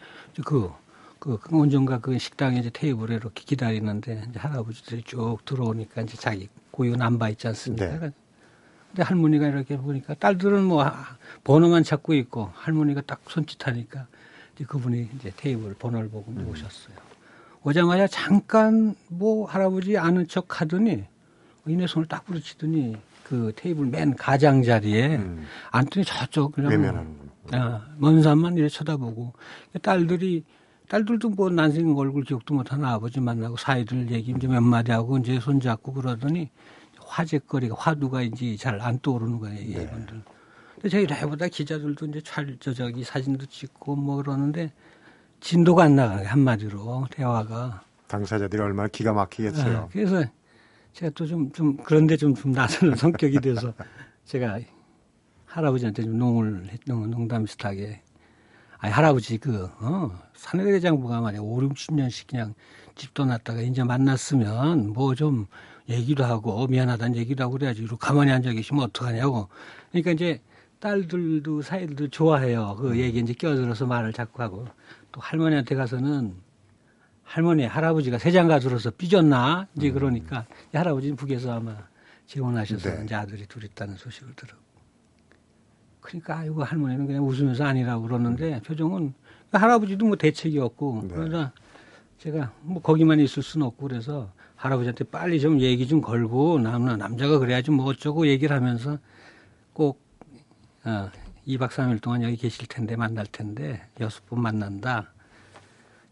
그, 0.44 0.70
그, 1.18 1.38
그 1.38 1.58
언젠가 1.58 1.98
그 1.98 2.18
식당에 2.18 2.58
이제 2.58 2.68
테이블에 2.70 3.14
이렇게 3.14 3.42
기다리는데 3.44 4.26
이제 4.28 4.38
할아버지들이 4.38 5.02
쭉 5.04 5.38
들어오니까 5.46 6.02
이제 6.02 6.18
자기 6.18 6.50
고유 6.70 6.96
남바 6.96 7.30
있지 7.30 7.48
않습니까? 7.48 7.98
네. 7.98 8.10
근데 8.88 9.02
할머니가 9.02 9.48
이렇게 9.48 9.78
보니까 9.78 10.14
딸들은 10.14 10.64
뭐 10.64 10.84
번호만 11.44 11.82
찾고 11.82 12.12
있고 12.14 12.50
할머니가 12.54 13.00
딱 13.06 13.20
손짓하니까 13.26 14.06
이제 14.54 14.64
그분이 14.64 15.08
이제 15.16 15.32
테이블 15.34 15.74
번호를 15.74 16.10
보고 16.10 16.30
음. 16.32 16.46
오셨어요. 16.50 16.94
오자마자 17.62 18.06
잠깐 18.06 18.94
뭐 19.08 19.46
할아버지 19.46 19.96
아는 19.96 20.28
척 20.28 20.60
하더니 20.60 21.04
이내 21.66 21.86
손을 21.86 22.06
딱 22.06 22.26
부딪히더니 22.26 22.96
그 23.24 23.52
테이블 23.54 23.86
맨 23.86 24.16
가장자리에 24.16 25.16
음. 25.16 25.46
앉더니 25.70 26.04
저쪽 26.04 26.52
그냥 26.52 26.72
외면하는구나. 26.72 27.29
아, 27.52 27.86
먼 27.98 28.22
산만 28.22 28.54
이렇게 28.56 28.68
쳐다보고 28.68 29.32
딸들이 29.82 30.44
딸들도 30.88 31.30
뭐 31.30 31.50
난생 31.50 31.96
얼굴 31.96 32.24
기억도 32.24 32.54
못하는 32.54 32.84
아버지 32.84 33.20
만나고 33.20 33.56
사이들 33.56 34.10
얘기 34.10 34.32
이제 34.32 34.46
몇 34.48 34.60
마디 34.60 34.90
하고 34.92 35.18
이제 35.18 35.38
손 35.40 35.60
잡고 35.60 35.92
그러더니 35.94 36.50
화제거리가 36.98 37.76
화두가 37.78 38.22
이제 38.22 38.56
잘 38.56 38.80
안 38.80 38.98
떠오르는 39.00 39.38
거예요 39.38 39.78
네. 39.78 39.82
이분들. 39.84 40.22
근데 40.74 40.88
저희 40.88 41.06
라이브다 41.06 41.48
기자들도 41.48 42.06
이제 42.06 42.20
찰, 42.22 42.56
저, 42.60 42.72
저기 42.72 43.04
사진도 43.04 43.46
찍고 43.46 43.96
뭐 43.96 44.16
그러는데 44.16 44.72
진도가 45.40 45.84
안 45.84 45.96
나가요 45.96 46.26
한마디로 46.28 47.06
대화가. 47.10 47.82
당사자들이 48.06 48.60
얼마나 48.60 48.88
기가 48.88 49.12
막히겠어요. 49.12 49.78
아, 49.78 49.88
그래서 49.92 50.24
제가 50.92 51.12
또 51.14 51.26
좀, 51.26 51.52
좀, 51.52 51.76
그런데 51.84 52.16
좀, 52.16 52.34
좀 52.34 52.52
나서는 52.52 52.94
성격이 52.96 53.40
돼서 53.40 53.72
제가 54.24 54.58
할아버지한테 55.50 56.04
좀 56.04 56.16
농을, 56.18 56.68
농, 56.86 57.10
농담 57.10 57.44
비슷하게. 57.44 58.02
아니, 58.78 58.92
할아버지 58.92 59.36
그, 59.36 59.68
어, 59.80 60.10
사내대장부가 60.34 61.20
말이야. 61.20 61.40
5, 61.40 61.60
60년씩 61.60 62.28
그냥 62.28 62.54
집도 62.94 63.24
났다가 63.24 63.60
이제 63.60 63.82
만났으면 63.82 64.92
뭐 64.92 65.14
좀 65.14 65.46
얘기도 65.88 66.24
하고 66.24 66.66
미안하다는 66.68 67.16
얘기도 67.16 67.42
하고 67.44 67.54
그래야지. 67.54 67.82
이렇게 67.82 67.96
가만히 67.98 68.30
앉아 68.30 68.52
계시면 68.52 68.84
어떡하냐고. 68.84 69.48
그러니까 69.90 70.12
이제 70.12 70.40
딸들도 70.78 71.62
사이들도 71.62 72.08
좋아해요. 72.08 72.76
그 72.78 72.90
음. 72.92 72.96
얘기 72.96 73.18
이제 73.18 73.32
끼어들어서 73.34 73.86
말을 73.86 74.12
자꾸 74.12 74.42
하고. 74.42 74.66
또 75.12 75.20
할머니한테 75.20 75.74
가서는 75.74 76.34
할머니, 77.24 77.64
할아버지가 77.66 78.18
세장가들어서 78.18 78.92
삐졌나? 78.92 79.66
이제 79.76 79.88
음. 79.88 79.94
그러니까 79.94 80.46
할아버지는 80.72 81.16
북에서 81.16 81.52
아마 81.52 81.76
재혼하셔서 82.26 82.88
네. 82.88 83.04
이제 83.04 83.14
아들이 83.16 83.46
둘 83.46 83.64
있다는 83.64 83.96
소식을 83.96 84.34
들어. 84.36 84.54
그러니까 86.00 86.38
아이고 86.38 86.62
할머니는 86.62 87.06
그냥 87.06 87.26
웃으면서 87.26 87.64
아니라고 87.64 88.02
그러는데 88.02 88.54
음. 88.54 88.60
표정은 88.62 89.14
할아버지도 89.52 90.06
뭐 90.06 90.16
대책이 90.16 90.58
없고 90.58 91.04
네. 91.08 91.14
그러자 91.14 91.52
제가 92.18 92.52
뭐 92.62 92.80
거기만 92.82 93.20
있을 93.20 93.42
수는 93.42 93.66
없고 93.66 93.88
그래서 93.88 94.30
할아버지한테 94.56 95.04
빨리 95.04 95.40
좀 95.40 95.60
얘기 95.60 95.86
좀 95.86 96.00
걸고 96.00 96.58
남, 96.58 96.84
남자가 96.84 97.38
그래야지 97.38 97.70
뭐 97.70 97.86
어쩌고 97.86 98.26
얘기를 98.26 98.54
하면서 98.54 98.98
꼭 99.72 100.00
어, 100.84 101.10
2박 101.46 101.70
3일 101.70 102.02
동안 102.02 102.22
여기 102.22 102.36
계실 102.36 102.66
텐데 102.66 102.96
만날 102.96 103.26
텐데 103.26 103.82
여섯 104.00 104.24
번 104.26 104.42
만난다. 104.42 105.12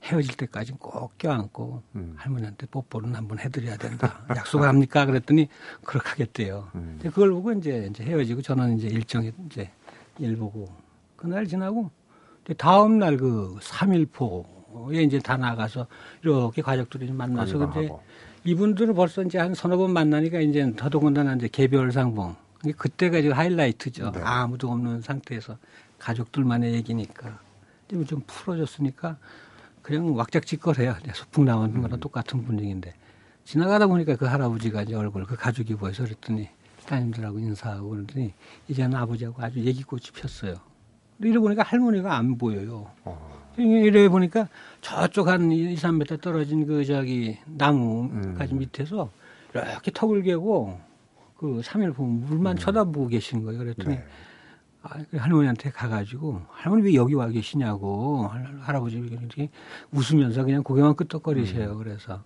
헤어질 0.04 0.36
때까지 0.36 0.72
꼭 0.78 1.16
껴안고 1.18 1.82
음. 1.96 2.14
할머니한테 2.16 2.66
뽀뽀는 2.66 3.14
한번 3.14 3.38
해드려야 3.38 3.76
된다. 3.76 4.24
약속을 4.30 4.68
합니까? 4.68 5.06
그랬더니 5.06 5.48
그렇게 5.84 6.08
하겠대요. 6.10 6.68
음. 6.74 6.98
그걸 7.02 7.30
보고 7.30 7.52
이제, 7.52 7.88
이제 7.90 8.04
헤어지고 8.04 8.42
저는 8.42 8.78
이제 8.78 8.88
일정에 8.88 9.32
이제 9.46 9.70
일 10.18 10.36
보고 10.36 10.68
그날 11.16 11.46
지나고 11.46 11.90
다음 12.56 12.98
날그 12.98 13.58
3일포에 13.60 15.04
이제 15.04 15.18
다 15.18 15.36
나가서 15.36 15.86
이렇게 16.22 16.62
가족들이 16.62 17.10
만나서 17.12 17.58
근데 17.58 17.90
이분들은 18.44 18.94
벌써 18.94 19.22
이제 19.22 19.38
한 19.38 19.54
서너 19.54 19.76
번 19.76 19.92
만나니까 19.92 20.40
이제 20.40 20.72
더더군다나 20.76 21.34
이제 21.34 21.48
개별 21.48 21.92
상봉. 21.92 22.36
그때가 22.76 23.20
지금 23.20 23.36
하이라이트죠. 23.36 24.12
네. 24.12 24.20
아무도 24.22 24.70
없는 24.70 25.02
상태에서 25.02 25.58
가족들만의 25.98 26.72
얘기니까. 26.74 27.38
좀 28.06 28.22
풀어졌으니까 28.26 29.16
그냥 29.88 30.14
왁작지껄해요. 30.14 30.96
소풍 31.14 31.46
나오는 31.46 31.74
음. 31.74 31.80
거랑 31.80 31.98
똑같은 31.98 32.44
분위기인데 32.44 32.92
지나가다 33.44 33.86
보니까 33.86 34.16
그 34.16 34.26
할아버지가 34.26 34.82
이제 34.82 34.94
얼굴 34.94 35.24
그 35.24 35.34
가족이 35.34 35.76
보여서 35.76 36.04
그랬더니 36.04 36.50
따님들하고 36.84 37.38
인사하고 37.38 37.88
그러더니 37.88 38.34
이제는 38.68 38.94
아버지하고 38.98 39.42
아주 39.42 39.60
얘기꽃이 39.60 40.02
폈어요. 40.14 40.56
이래 41.20 41.38
보니까 41.38 41.62
할머니가 41.62 42.14
안 42.14 42.36
보여요. 42.36 42.90
어. 43.04 43.54
이래 43.56 44.10
보니까 44.10 44.48
저쪽 44.82 45.28
한 45.28 45.50
2, 45.50 45.74
3m 45.74 46.20
떨어진 46.20 46.66
그 46.66 46.84
저기 46.84 47.38
나무까지 47.46 48.52
음. 48.52 48.58
밑에서 48.58 49.10
이렇게 49.54 49.90
턱을 49.90 50.22
개고 50.22 50.78
그 51.38 51.62
3일 51.64 51.94
보면 51.94 52.26
물만 52.26 52.56
음. 52.56 52.58
쳐다보고 52.58 53.08
계신 53.08 53.42
거예요. 53.42 53.58
그랬더니 53.58 53.96
네. 53.96 54.04
아, 54.90 54.98
그 55.10 55.16
할머니한테 55.16 55.70
가가지고 55.70 56.42
할머니 56.50 56.82
왜 56.82 56.94
여기 56.94 57.14
와 57.14 57.28
계시냐고 57.28 58.30
할아버지 58.60 58.96
이렇게 58.96 59.50
웃으면서 59.92 60.44
그냥 60.44 60.62
고개만 60.62 60.96
끄덕거리세요. 60.96 61.72
음. 61.72 61.78
그래서 61.78 62.22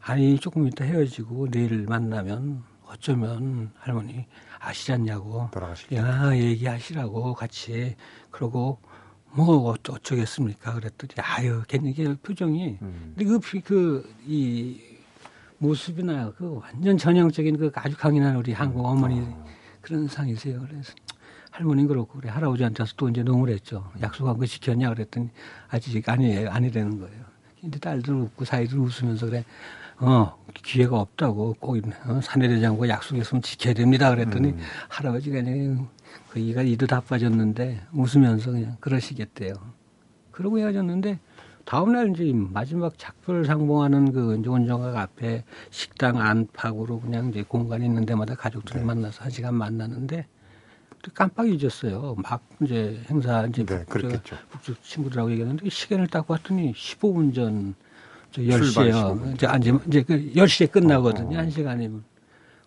아니 0.00 0.38
조금 0.38 0.66
이따 0.66 0.84
헤어지고 0.84 1.50
내일 1.50 1.86
만나면 1.86 2.62
어쩌면 2.86 3.72
할머니 3.78 4.26
아시지 4.60 4.92
않냐고 4.92 5.48
돌아가시야 5.50 6.36
얘기하시라고 6.36 7.34
같이 7.34 7.96
그러고 8.30 8.78
뭐 9.32 9.70
어쩌겠습니까 9.70 10.74
그랬더니 10.74 11.12
아유 11.16 11.62
괜히 11.66 11.92
표정이 12.22 12.78
음. 12.82 13.14
근데 13.16 13.24
그그이 13.24 13.60
그 13.62 14.94
모습이나 15.58 16.32
그 16.32 16.60
완전 16.60 16.96
전형적인 16.96 17.56
그 17.56 17.72
아주 17.74 17.96
강인한 17.96 18.36
우리 18.36 18.52
한국 18.52 18.84
어머니 18.84 19.20
어. 19.20 19.44
그런 19.80 20.06
상이세요 20.06 20.60
그래서 20.68 20.92
할머니는 21.54 21.86
그렇고 21.86 22.18
그래 22.18 22.30
할아버지한테서 22.30 22.94
또 22.96 23.08
이제 23.08 23.22
농을 23.22 23.48
했죠. 23.48 23.88
약속한 24.02 24.36
거 24.36 24.44
지켰냐 24.44 24.88
그랬더니 24.88 25.30
아직 25.68 26.08
아니에요. 26.08 26.50
아니라는 26.50 26.98
거예요. 26.98 27.24
근데 27.60 27.78
딸들 27.78 28.12
웃고 28.12 28.44
사이들 28.44 28.76
웃으면서 28.78 29.26
그래. 29.26 29.44
어 29.98 30.36
기회가 30.52 30.98
없다고 30.98 31.54
꼭 31.60 31.76
어, 31.76 32.20
사내대장과 32.20 32.88
약속했으면 32.88 33.42
지켜야 33.42 33.72
됩니다. 33.72 34.10
그랬더니 34.10 34.48
음. 34.48 34.58
할아버지가 34.88 35.42
그냥 35.42 35.88
그 36.30 36.40
이가 36.40 36.62
이도 36.62 36.88
다 36.88 37.00
빠졌는데 37.00 37.82
웃으면서 37.92 38.50
그냥 38.50 38.76
그러시겠대요. 38.80 39.54
그러고 40.32 40.58
헤어졌는데 40.58 41.20
다음날 41.64 42.10
이제 42.10 42.32
마지막 42.34 42.98
작별 42.98 43.44
상봉하는 43.44 44.10
그 44.10 44.44
원정각 44.44 44.96
앞에 44.96 45.44
식당 45.70 46.20
안팎으로 46.20 46.98
그냥 46.98 47.28
이제 47.28 47.44
공간이 47.44 47.86
있는 47.86 48.04
데마다 48.04 48.34
가족들을 48.34 48.80
네. 48.80 48.86
만나서 48.86 49.22
한 49.22 49.30
시간 49.30 49.54
만나는데 49.54 50.26
깜빡 51.12 51.48
잊었어요. 51.48 52.16
막 52.18 52.42
이제 52.62 53.00
행사 53.10 53.46
이제 53.46 53.64
네, 53.64 53.84
그렇겠죠. 53.88 54.36
북쪽 54.50 54.82
친구들하고 54.82 55.30
얘기했는데 55.30 55.68
시간을 55.68 56.06
딱 56.08 56.26
봤더니 56.26 56.72
15분 56.72 57.34
전 57.34 57.74
10시에요. 58.32 59.34
이제, 59.34 59.48
이제, 59.58 59.78
이제 59.86 60.02
그 60.02 60.32
10시에 60.34 60.70
끝나거든요. 60.70 61.38
어, 61.38 61.40
어. 61.40 61.44
1시간이면. 61.44 62.02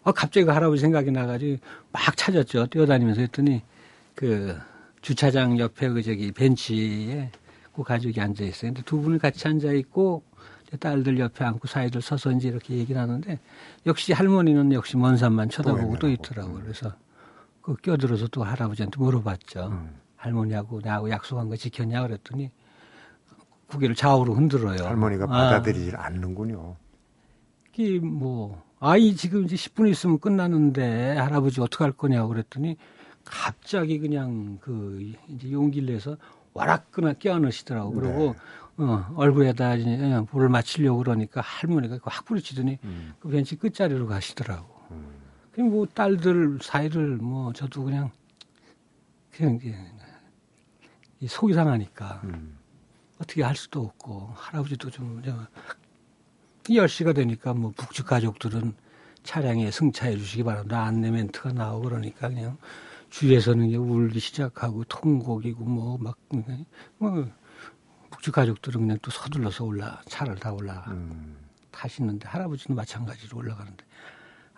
어, 0.04 0.12
갑자기 0.12 0.46
그 0.46 0.52
할아버지 0.52 0.82
생각이 0.82 1.12
나가지고 1.12 1.58
막 1.92 2.16
찾았죠. 2.16 2.68
뛰어다니면서 2.68 3.22
했더니 3.22 3.62
그 4.16 4.58
주차장 5.02 5.60
옆에 5.60 5.90
그 5.90 6.02
저기 6.02 6.32
벤치에 6.32 7.32
그 7.76 7.84
가족이 7.84 8.20
앉아 8.20 8.44
있어요. 8.44 8.72
근데 8.72 8.82
두 8.84 9.02
분이 9.02 9.20
같이 9.20 9.48
앉아 9.48 9.72
있고 9.74 10.24
딸들 10.80 11.20
옆에 11.20 11.46
앉고 11.46 11.68
사이들 11.68 12.02
서서 12.02 12.32
이제 12.32 12.50
이렇게 12.50 12.76
얘기를 12.76 13.00
하는데 13.00 13.40
역시 13.86 14.14
할머니는 14.14 14.74
역시 14.74 14.98
먼 14.98 15.18
산만 15.18 15.50
쳐다보고 15.50 15.98
또 16.00 16.10
있더라고요. 16.10 16.62
그래서 16.64 16.94
그 17.68 17.76
껴들어서 17.76 18.28
또 18.28 18.46
할아버지한테 18.46 18.98
물어봤죠. 18.98 19.68
음. 19.68 20.00
할머니하고 20.16 20.80
나하고 20.82 21.10
약속한 21.10 21.50
거 21.50 21.58
지켰냐 21.58 22.02
그랬더니 22.02 22.50
고개를 23.68 23.94
좌우로 23.94 24.36
흔들어요. 24.36 24.86
할머니가 24.86 25.26
아. 25.26 25.28
받아들이질 25.28 25.98
아. 25.98 26.06
않는군요. 26.06 26.78
이게 27.74 28.00
뭐 28.00 28.64
아이 28.80 29.18
지금 29.18 29.44
이제 29.44 29.58
10분 29.58 29.90
있으면 29.90 30.18
끝나는데 30.20 31.18
할아버지 31.18 31.60
어떻게 31.60 31.84
할 31.84 31.92
거냐고 31.92 32.30
그랬더니 32.30 32.78
갑자기 33.26 34.00
그냥 34.00 34.60
그 34.62 35.14
이제 35.28 35.52
용기를 35.52 35.94
내서 35.94 36.16
와락그나 36.54 37.14
껴안으시더라고. 37.20 37.92
그러고 37.92 38.36
네. 38.78 38.86
어, 38.86 39.14
얼굴에다 39.18 39.76
그냥 39.76 40.26
볼을 40.26 40.48
맞추려고 40.48 41.00
그러니까 41.00 41.42
할머니가 41.42 42.00
확 42.04 42.24
부딪히더니 42.24 42.80
음. 42.86 43.14
그 43.20 43.28
벤치 43.28 43.58
끝자리로 43.58 44.08
가시더라고. 44.08 44.77
음. 45.58 45.64
그냥 45.64 45.72
뭐 45.72 45.86
딸들 45.86 46.60
사이를 46.62 47.18
뭐 47.18 47.52
저도 47.54 47.84
그냥 47.84 48.12
그냥 49.32 49.60
이제 51.20 51.28
속이 51.28 51.54
상하니까 51.54 52.22
음. 52.26 52.58
어떻게 53.20 53.44
할 53.44 53.56
수도 53.56 53.82
없고 53.82 54.32
할아버지도 54.36 54.90
좀 54.92 55.22
10시가 56.66 57.16
되니까 57.16 57.54
뭐 57.54 57.72
북측 57.76 58.06
가족들은 58.06 58.74
차량에 59.24 59.72
승차해 59.72 60.18
주시기 60.18 60.44
바랍니다. 60.44 60.84
안내 60.84 61.12
멘트가 61.12 61.52
나오고 61.54 61.84
그러니까 61.90 62.30
그냥 62.30 62.58
주위에서는 63.10 63.74
울기 63.76 64.20
시작하고 64.20 64.84
통곡이고 64.86 65.64
뭐 65.66 65.98
막 65.98 66.18
뭐 67.00 67.28
북측 68.12 68.34
가족들은 68.36 68.82
그냥 68.82 68.98
또 69.02 69.12
서둘러서 69.12 69.66
올라 69.66 70.02
차를 70.08 70.36
다 70.36 70.54
올라 70.54 70.86
음. 70.90 71.38
타시는데 71.72 72.28
할아버지는 72.28 72.76
마찬가지로 72.76 73.38
올라가는데 73.38 73.84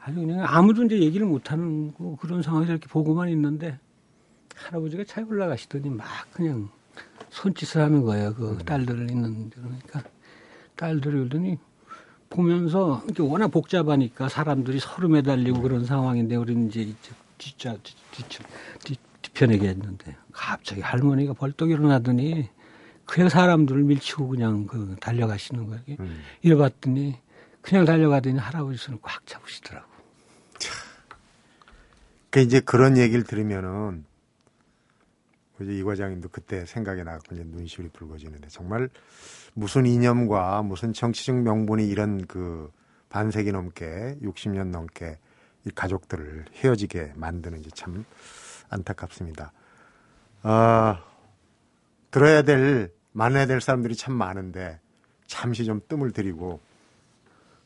아주 0.03 0.19
그냥 0.21 0.45
아무도 0.47 0.83
이제 0.83 0.99
얘기를 0.99 1.25
못하는 1.25 1.93
그런 2.19 2.41
상황에서 2.41 2.73
이렇게 2.73 2.87
보고만 2.87 3.29
있는데 3.29 3.77
할아버지가 4.55 5.03
차에 5.05 5.23
올라가시더니 5.23 5.89
막 5.89 6.05
그냥 6.31 6.69
손짓을 7.29 7.81
하는 7.81 8.03
거예요. 8.03 8.33
그 8.33 8.51
음. 8.51 8.57
딸들 8.59 9.09
있는 9.09 9.49
그러니까 9.49 10.03
딸들이 10.75 11.17
그러더니 11.17 11.57
보면서 12.29 13.01
이렇게 13.05 13.23
워낙 13.23 13.49
복잡하니까 13.49 14.29
사람들이 14.29 14.79
서로 14.79 15.09
매달리고 15.09 15.61
그런 15.61 15.85
상황인데 15.85 16.35
우리는 16.35 16.67
이제 16.67 16.93
진짜 17.37 17.75
뒤편에 19.21 19.57
계셨는데 19.57 20.15
갑자기 20.31 20.81
할머니가 20.81 21.33
벌떡 21.33 21.71
일어나더니 21.71 22.49
그냥 23.05 23.29
사람들을 23.29 23.83
밀치고 23.83 24.27
그냥 24.27 24.67
그 24.67 24.95
달려가시는 24.99 25.65
거예요. 25.65 25.83
음. 25.99 26.21
이래 26.41 26.55
봤더니 26.55 27.15
그냥 27.69 27.85
달려가더니 27.85 28.39
할아버지 28.39 28.79
손을 28.79 28.99
꽉 29.03 29.23
잡으시더라고. 29.27 29.87
그 32.31 32.39
이제 32.39 32.59
그런 32.61 32.97
얘기를 32.97 33.23
들으면은 33.23 34.05
이제 35.61 35.77
이 35.77 35.83
과장님도 35.83 36.29
그때 36.29 36.65
생각이 36.65 37.03
나고 37.03 37.21
이제 37.31 37.43
눈시울이 37.43 37.89
붉어지는데 37.89 38.47
정말 38.47 38.89
무슨 39.53 39.85
이념과 39.85 40.63
무슨 40.63 40.93
정치적 40.93 41.35
명분이 41.43 41.87
이런 41.87 42.25
그 42.25 42.71
반세기 43.09 43.51
넘게 43.51 44.17
60년 44.23 44.69
넘게 44.69 45.19
이 45.67 45.69
가족들을 45.69 46.45
헤어지게 46.55 47.13
만드는지 47.17 47.69
참 47.71 48.03
안타깝습니다. 48.69 49.51
아, 50.41 51.03
들어야 52.09 52.41
될, 52.41 52.91
만나야 53.11 53.45
될 53.45 53.61
사람들이 53.61 53.95
참 53.95 54.15
많은데 54.15 54.79
잠시 55.27 55.65
좀 55.65 55.81
뜸을 55.87 56.13
들이고 56.13 56.61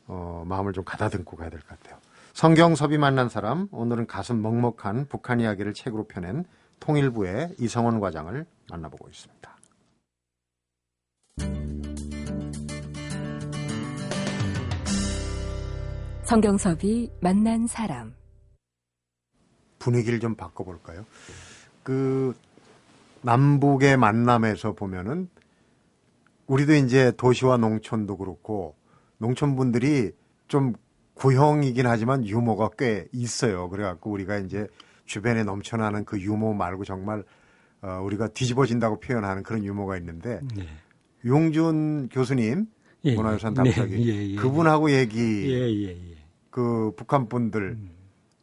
어, 0.06 0.44
마음을 0.46 0.72
좀 0.72 0.84
가다듬고 0.84 1.36
가야 1.36 1.50
될 1.50 1.60
것 1.60 1.68
같아요. 1.68 1.98
성경섭이 2.34 2.98
만난 2.98 3.28
사람, 3.28 3.68
오늘은 3.70 4.06
가슴 4.06 4.42
먹먹한 4.42 5.06
북한 5.08 5.40
이야기를 5.40 5.72
책으로 5.74 6.04
펴낸 6.04 6.44
통일부의 6.80 7.54
이성원 7.58 8.00
과장을 8.00 8.44
만나보고 8.70 9.08
있습니다. 9.08 9.54
성경섭이 16.24 17.10
만난 17.20 17.66
사람 17.66 18.14
분위기를 19.78 20.20
좀 20.20 20.34
바꿔볼까요? 20.34 21.04
그 21.82 22.34
남북의 23.22 23.96
만남에서 23.98 24.72
보면은 24.72 25.28
우리도 26.46 26.74
이제 26.74 27.12
도시와 27.16 27.58
농촌도 27.58 28.16
그렇고 28.16 28.74
농촌분들이 29.24 30.12
좀 30.48 30.74
구형이긴 31.14 31.86
하지만 31.86 32.26
유머가 32.26 32.68
꽤 32.76 33.06
있어요. 33.12 33.70
그래갖고 33.70 34.10
우리가 34.10 34.38
이제 34.38 34.66
주변에 35.06 35.44
넘쳐나는 35.44 36.04
그 36.04 36.20
유머 36.20 36.52
말고 36.52 36.84
정말 36.84 37.24
어, 37.80 38.00
우리가 38.02 38.28
뒤집어진다고 38.28 39.00
표현하는 39.00 39.42
그런 39.42 39.64
유머가 39.64 39.96
있는데 39.96 40.40
네. 40.54 40.66
용준 41.24 42.08
교수님 42.10 42.66
예, 43.04 43.10
예. 43.10 43.14
문화유산 43.14 43.54
담당이 43.54 43.90
네, 43.90 44.06
예, 44.06 44.30
예, 44.30 44.36
그분하고 44.36 44.90
얘기 44.90 45.52
예, 45.52 45.88
예, 45.88 45.96
그 46.50 46.92
북한 46.96 47.28
분들 47.28 47.62
음. 47.62 47.90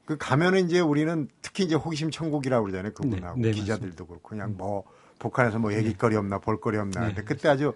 그 0.05 0.17
가면은 0.17 0.65
이제 0.65 0.79
우리는 0.79 1.27
특히 1.41 1.63
이제 1.63 1.75
호기심 1.75 2.11
천국이라고 2.11 2.65
그러잖아요. 2.65 2.93
그분하고 2.93 3.39
네, 3.39 3.49
네, 3.49 3.51
기자들도 3.51 4.05
그렇고 4.07 4.29
그냥 4.29 4.49
음. 4.49 4.57
뭐 4.57 4.83
북한에서 5.19 5.59
뭐 5.59 5.73
얘기거리 5.73 6.15
없나 6.15 6.39
볼거리 6.39 6.77
없나. 6.77 7.07
근데 7.07 7.23
그때 7.23 7.49
아주 7.49 7.73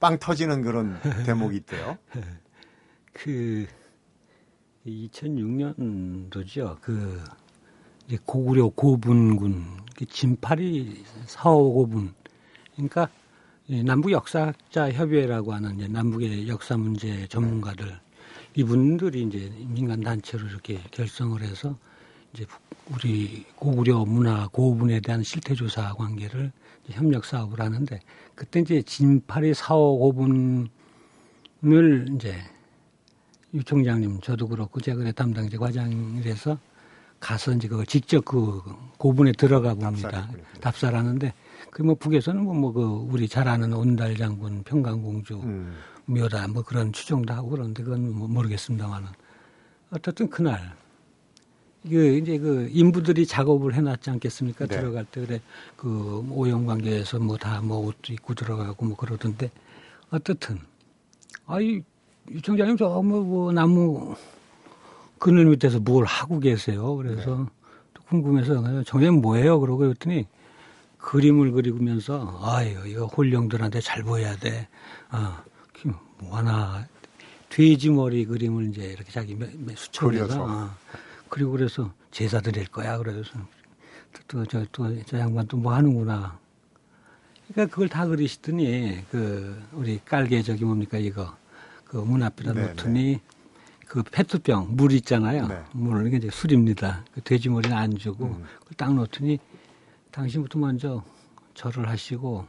빵 0.00 0.18
터지는 0.18 0.62
그런 0.62 0.98
대목이 1.26 1.56
있대요. 1.58 1.98
그 3.12 3.66
2006년도죠. 4.86 6.80
그 6.80 7.22
이제 8.06 8.18
고구려 8.24 8.68
고분군 8.68 9.64
진팔이 10.08 11.04
사오고분 11.26 12.12
그러니까 12.74 13.08
남북 13.84 14.12
역사학자 14.12 14.90
협의회라고 14.92 15.54
하는 15.54 15.76
이제 15.76 15.88
남북의 15.88 16.48
역사 16.48 16.76
문제 16.76 17.26
전문가들 17.28 17.98
이분들이 18.56 19.22
이제 19.22 19.50
민간 19.68 20.00
단체로 20.00 20.46
이렇게 20.46 20.80
결성을 20.90 21.40
해서 21.40 21.78
이제 22.34 22.44
우리 22.92 23.44
고구려 23.56 24.04
문화 24.04 24.48
고분에 24.48 25.00
대한 25.00 25.22
실태 25.22 25.54
조사 25.54 25.94
관계를 25.94 26.52
협력 26.90 27.24
사업을 27.24 27.60
하는데 27.60 28.00
그때 28.34 28.60
이제 28.60 28.82
진팔이 28.82 29.54
사오 29.54 29.98
고분을 29.98 30.68
이제 32.14 32.36
유 33.54 33.62
총장님 33.62 34.20
저도 34.20 34.48
그렇고 34.48 34.80
제가 34.80 34.98
그래 34.98 35.12
담당자 35.12 35.58
과장이라서 35.58 36.58
가서 37.20 37.52
이제 37.52 37.68
그 37.68 37.84
직접 37.86 38.24
그 38.24 38.60
고분에 38.98 39.32
들어가 39.32 39.74
봅니다. 39.74 40.28
답사하는데 40.60 41.32
그 41.70 41.82
뭐 41.82 41.94
북에서는 41.96 42.42
뭐, 42.44 42.54
뭐그 42.54 43.08
우리 43.10 43.26
잘 43.28 43.48
아는 43.48 43.72
온달 43.72 44.16
장군 44.16 44.62
평강공주 44.62 45.40
음. 45.42 45.74
묘다 46.06 46.48
뭐 46.48 46.62
그런 46.62 46.92
추정도 46.92 47.32
하고 47.32 47.48
그러는데 47.50 47.82
그건 47.82 48.12
뭐 48.12 48.28
모르겠습니다만은 48.28 49.08
어쨌든 49.90 50.28
그날 50.28 50.74
그 51.88 52.16
이제 52.16 52.38
그 52.38 52.68
인부들이 52.72 53.26
작업을 53.26 53.74
해놨지 53.74 54.10
않겠습니까? 54.10 54.66
네. 54.66 54.76
들어갈 54.76 55.04
때 55.04 55.20
그래 55.24 55.40
그 55.76 56.26
오염 56.30 56.66
관계에서 56.66 57.18
뭐 57.18 57.36
다뭐 57.36 57.62
뭐 57.62 57.86
옷도 57.86 58.12
입고 58.12 58.34
들어가고 58.34 58.84
뭐 58.86 58.96
그러던데 58.96 59.50
어떻든 60.10 60.58
아이 61.46 61.82
유청장님 62.30 62.76
저뭐 62.76 63.02
뭐 63.02 63.52
나무 63.52 64.14
그늘 65.18 65.46
밑에서 65.46 65.80
뭘 65.80 66.04
하고 66.04 66.40
계세요. 66.40 66.96
그래서 66.96 67.36
네. 67.36 67.44
궁금해서 68.08 68.82
정말 68.84 69.12
뭐예요? 69.12 69.60
그러고 69.60 69.78
그랬더니 69.78 70.26
그림을 70.98 71.52
그리면서 71.52 72.38
아유 72.42 72.86
이거 72.86 73.06
홀령들한테 73.06 73.80
잘 73.80 74.02
보여야 74.02 74.36
돼. 74.36 74.68
아 75.10 75.44
뭐 76.24 76.36
하나 76.38 76.86
돼지 77.48 77.90
머리 77.90 78.24
그림을 78.24 78.70
이제 78.70 78.84
이렇게 78.86 79.12
자기 79.12 79.36
수첩에서 79.76 80.46
아, 80.48 80.76
그리고 81.34 81.50
그래서 81.50 81.92
제사 82.12 82.40
드릴 82.40 82.68
거야. 82.68 82.96
그래서 82.98 83.32
또 84.28 84.46
저 84.46 84.64
또 84.70 84.86
저 85.04 85.18
양반 85.18 85.48
또 85.48 85.56
뭐 85.56 85.74
하는구나. 85.74 86.38
그러니까 87.48 87.74
그걸 87.74 87.88
다 87.88 88.06
그리시더니 88.06 89.04
그 89.10 89.60
우리 89.72 89.98
깔개 90.04 90.40
저기 90.42 90.64
뭡니까 90.64 90.96
이거 90.98 91.36
그 91.84 91.98
문 91.98 92.22
앞에다 92.22 92.52
네, 92.52 92.66
놓더니 92.68 93.02
네. 93.14 93.20
그 93.88 94.04
페트병 94.04 94.76
물 94.76 94.92
있잖아요. 94.92 95.48
네. 95.48 95.62
물 95.72 96.06
이게 96.06 96.18
이제 96.18 96.30
술입니다. 96.30 97.04
그 97.12 97.20
돼지 97.20 97.48
머리는 97.48 97.76
안 97.76 97.96
주고 97.98 98.26
음. 98.26 98.44
딱 98.76 98.94
놓더니 98.94 99.40
당신부터 100.12 100.60
먼저 100.60 101.02
절을 101.54 101.88
하시고 101.88 102.46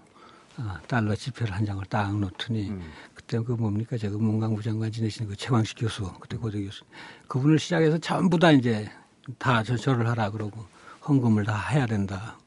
어, 0.57 0.77
달러 0.87 1.15
지폐를 1.15 1.55
한 1.55 1.65
장을 1.65 1.83
딱 1.85 2.15
놓더니 2.15 2.69
음. 2.69 2.83
그때 3.25 3.39
그 3.39 3.53
뭡니까 3.53 3.97
제가 3.97 4.17
문광부 4.17 4.61
장관 4.61 4.91
지내시는 4.91 5.29
그 5.29 5.35
최광식 5.35 5.79
교수 5.79 6.13
그때 6.19 6.37
고대 6.37 6.63
교수 6.63 6.83
그분을 7.27 7.57
시작해서 7.57 7.97
전부 7.97 8.37
다 8.37 8.51
이제 8.51 8.87
다 9.39 9.63
저, 9.63 9.75
절을 9.75 10.07
하라 10.07 10.29
그러고 10.29 10.63
헌금을 11.07 11.43
다 11.43 11.59
해야 11.69 11.87
된다. 11.87 12.37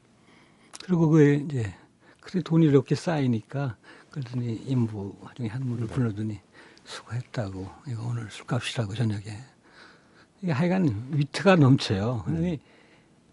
그리고 0.85 1.09
그 1.09 1.33
이제 1.33 1.73
그래 2.21 2.41
돈이 2.41 2.65
이렇게 2.65 2.95
쌓이니까 2.95 3.75
그러더니 4.09 4.55
인부 4.65 5.15
중에 5.35 5.47
한 5.47 5.61
분을 5.63 5.87
네. 5.87 5.93
불러더니 5.93 6.39
수고했다고 6.85 7.69
이거 7.89 8.07
오늘 8.07 8.29
술값이라고 8.31 8.95
저녁에 8.95 9.37
이게 10.41 10.51
하여간 10.53 11.09
위트가 11.11 11.57
넘쳐요. 11.57 12.23
그러니 12.25 12.53
음. 12.53 12.57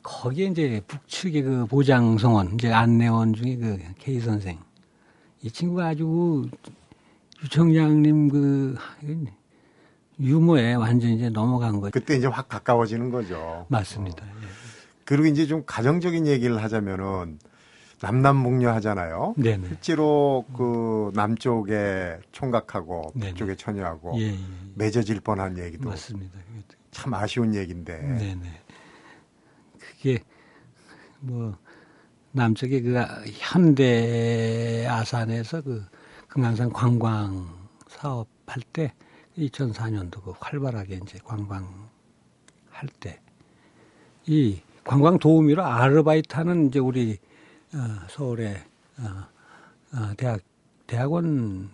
거기에 0.02 0.46
이제 0.48 0.82
북측의 0.88 1.42
그 1.42 1.66
보장성원 1.66 2.54
이제 2.54 2.72
안내원 2.72 3.34
중에 3.34 3.56
그 3.56 3.78
K 3.98 4.18
선생 4.18 4.58
이 5.42 5.50
친구가 5.50 5.86
아주 5.86 6.48
유청장님 7.42 8.28
그 8.28 8.76
유머에 10.18 10.74
완전 10.74 11.10
이제 11.10 11.28
넘어간 11.28 11.80
거죠. 11.80 11.90
그때 11.92 12.16
이제 12.16 12.26
확 12.26 12.48
가까워지는 12.48 13.10
거죠. 13.10 13.66
맞습니다. 13.68 14.24
어. 14.24 14.28
예. 14.28 14.46
그리고 15.04 15.26
이제 15.26 15.46
좀 15.46 15.62
가정적인 15.66 16.26
얘기를 16.26 16.62
하자면은 16.62 17.38
남남북녀 18.00 18.70
하잖아요. 18.74 19.34
네네. 19.38 19.68
실제로 19.68 20.44
그 20.56 21.10
남쪽에 21.14 22.18
총각하고 22.32 23.12
북쪽에 23.18 23.56
처녀하고 23.56 24.18
예, 24.20 24.32
예. 24.32 24.38
맺어질 24.74 25.20
뻔한 25.20 25.58
얘기도 25.58 25.88
맞습니다. 25.88 26.38
참 26.90 27.14
아쉬운 27.14 27.54
얘기인데. 27.54 27.98
네네. 28.00 28.60
그게 29.78 30.18
뭐 31.20 31.56
남쪽에 32.32 32.82
그 32.82 33.02
현대 33.32 34.86
아산에서 34.88 35.62
그 35.62 35.84
금강산 36.36 36.70
관광 36.70 37.48
사업할 37.88 38.62
때 38.74 38.92
2004년도 39.38 40.22
그 40.22 40.34
활발하게 40.38 41.00
이제 41.02 41.18
관광 41.24 41.88
할 42.70 42.88
때 43.00 43.18
이 44.26 44.60
관광 44.84 45.18
도우미로 45.18 45.64
아르바이트 45.64 46.34
하는 46.34 46.68
이제 46.68 46.78
우리 46.78 47.16
어, 47.72 47.78
서울의 48.10 48.62
어, 48.98 49.96
어, 49.96 50.12
대학 50.18 50.40
대학원도 50.86 51.70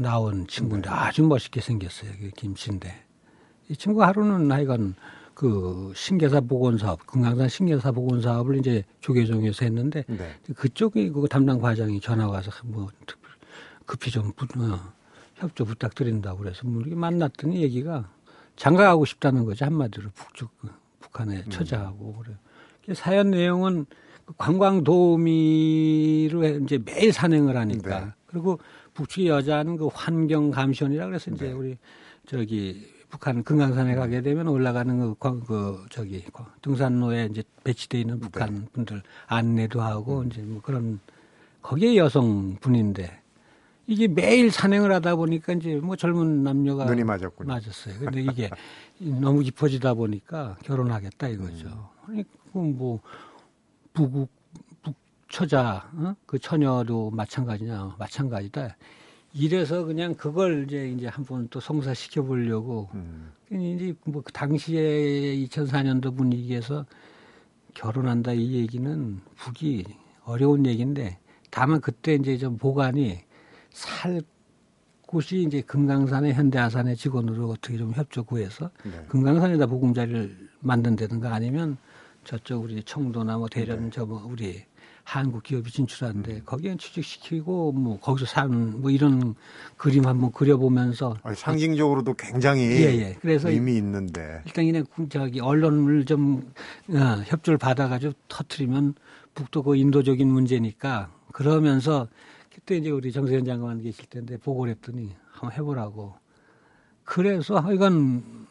나온 0.00 0.46
친구인데 0.46 0.88
네. 0.88 0.94
아주 0.96 1.24
멋있게 1.24 1.60
생겼어요. 1.60 2.12
그 2.20 2.30
김씨인데 2.30 2.90
이 3.68 3.76
친구 3.76 4.02
하루는 4.02 4.50
하여간 4.50 4.94
그 5.34 5.92
신계사 5.94 6.40
보건 6.40 6.78
사업, 6.78 7.06
금강산 7.06 7.48
신계사 7.48 7.92
보건 7.92 8.22
사업을 8.22 8.56
이제 8.56 8.84
조계종에서 9.00 9.66
했는데 9.66 10.04
네. 10.08 10.34
그쪽에 10.56 11.10
그 11.10 11.26
담당 11.28 11.60
과장이 11.60 12.00
전화 12.00 12.26
와서 12.28 12.50
뭐 12.64 12.88
급히 13.88 14.10
좀 14.10 14.28
어, 14.28 14.92
협조 15.36 15.64
부탁드린다고 15.64 16.38
그래서 16.38 16.66
뭐 16.66 16.82
이렇게 16.82 16.94
만났더니 16.94 17.62
얘기가 17.62 18.08
장가가고 18.56 19.06
싶다는 19.06 19.46
거죠 19.46 19.64
한마디로 19.64 20.10
북쪽 20.14 20.50
북한에 21.00 21.38
음. 21.38 21.50
처자하고 21.50 22.22
그래. 22.22 22.94
사연 22.94 23.30
내용은 23.30 23.86
그 24.26 24.34
관광 24.36 24.84
도우미로 24.84 26.44
이제 26.64 26.78
매일 26.84 27.14
산행을 27.14 27.56
하니까 27.56 28.00
네. 28.00 28.12
그리고 28.26 28.60
북측의 28.92 29.28
여자는 29.28 29.78
그 29.78 29.86
환경 29.86 30.50
감시원이라 30.50 31.06
그래서 31.06 31.30
이제 31.30 31.46
네. 31.46 31.52
우리 31.52 31.78
저기 32.26 32.92
북한 33.08 33.42
금강산에 33.42 33.94
가게 33.94 34.20
되면 34.20 34.48
올라가는 34.48 35.14
그, 35.18 35.40
그 35.46 35.86
저기 35.88 36.22
등산로에 36.60 37.28
이제 37.30 37.42
배치돼 37.64 38.00
있는 38.00 38.20
북한 38.20 38.54
네. 38.54 38.60
분들 38.74 39.02
안내도 39.28 39.80
하고 39.80 40.20
음. 40.20 40.26
이제 40.26 40.42
뭐 40.42 40.60
그런 40.60 41.00
거기에 41.62 41.96
여성 41.96 42.56
분인데 42.56 43.17
이게 43.88 44.06
매일 44.06 44.50
산행을 44.50 44.92
하다 44.92 45.16
보니까 45.16 45.54
이제 45.54 45.76
뭐 45.76 45.96
젊은 45.96 46.42
남녀가 46.42 46.84
눈이 46.84 47.04
맞았군요. 47.04 47.48
맞았어요. 47.48 47.98
근데 47.98 48.20
이게 48.22 48.50
너무 48.98 49.40
깊어지다 49.40 49.94
보니까 49.94 50.58
결혼하겠다 50.62 51.28
이거죠. 51.28 51.88
음. 52.10 52.22
뭐 52.52 53.00
부국 53.94 54.28
북처자 54.82 55.90
어? 55.94 56.14
그 56.26 56.38
처녀도 56.38 57.10
마찬가지냐 57.12 57.96
마찬가지다. 57.98 58.76
이래서 59.32 59.84
그냥 59.84 60.14
그걸 60.14 60.64
이제 60.66 60.90
이제 60.90 61.06
한번 61.06 61.48
또 61.48 61.58
성사시켜 61.58 62.22
보려고 62.24 62.90
음. 62.92 63.32
이제 63.50 63.94
뭐 64.04 64.20
그 64.22 64.30
당시에 64.32 65.34
2004년도 65.46 66.14
분위기에서 66.14 66.84
결혼한다 67.72 68.32
이 68.34 68.52
얘기는 68.52 69.18
북이 69.36 69.84
어려운 70.24 70.66
얘기인데 70.66 71.18
다만 71.50 71.80
그때 71.80 72.14
이제 72.16 72.36
좀 72.36 72.58
보관이 72.58 73.20
살 73.70 74.22
곳이 75.06 75.42
이제 75.42 75.62
금강산의 75.62 76.34
현대아산의 76.34 76.96
직원으로 76.96 77.48
어떻게 77.48 77.78
좀 77.78 77.92
협조 77.92 78.24
구해서 78.24 78.70
네. 78.84 79.04
금강산에다 79.08 79.66
보금자리를 79.66 80.48
만든다든가 80.60 81.34
아니면 81.34 81.78
저쪽 82.24 82.64
우리 82.64 82.82
청도나 82.82 83.38
뭐 83.38 83.48
대련 83.48 83.84
네. 83.84 83.90
저뭐 83.90 84.28
우리 84.30 84.62
한국 85.02 85.42
기업이 85.42 85.70
진출하는데 85.70 86.32
음. 86.32 86.42
거기에 86.44 86.76
취직시키고 86.76 87.72
뭐 87.72 87.98
거기서 87.98 88.26
사는 88.26 88.82
뭐 88.82 88.90
이런 88.90 89.34
그림 89.78 90.06
한번 90.06 90.30
그려보면서 90.32 91.16
아니, 91.22 91.34
상징적으로도 91.34 92.12
굉장히 92.12 92.64
예, 92.64 92.94
예. 92.98 93.16
그래서 93.18 93.48
의미 93.48 93.78
있는데 93.78 94.42
일단 94.44 94.66
그냥 94.66 94.84
저기 95.08 95.40
언론을 95.40 96.04
좀 96.04 96.52
어, 96.90 97.22
협조를 97.24 97.56
받아가지고 97.56 98.12
터트리면 98.28 98.96
북도 99.34 99.62
그 99.62 99.76
인도적인 99.76 100.28
문제니까 100.28 101.10
그러면서 101.32 102.08
그때 102.58 102.76
이제 102.76 102.90
우리 102.90 103.12
정세현 103.12 103.44
장관 103.44 103.80
계실 103.80 104.06
텐데 104.06 104.36
보고를 104.36 104.72
했더니 104.72 105.14
한번 105.30 105.52
해보라고 105.52 106.14
그래서 107.04 107.60
하여간 107.60 108.48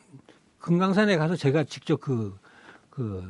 금강산에 0.60 1.18
가서 1.18 1.36
제가 1.36 1.66
직접 1.66 2.00
그, 2.00 2.38
그 2.90 3.22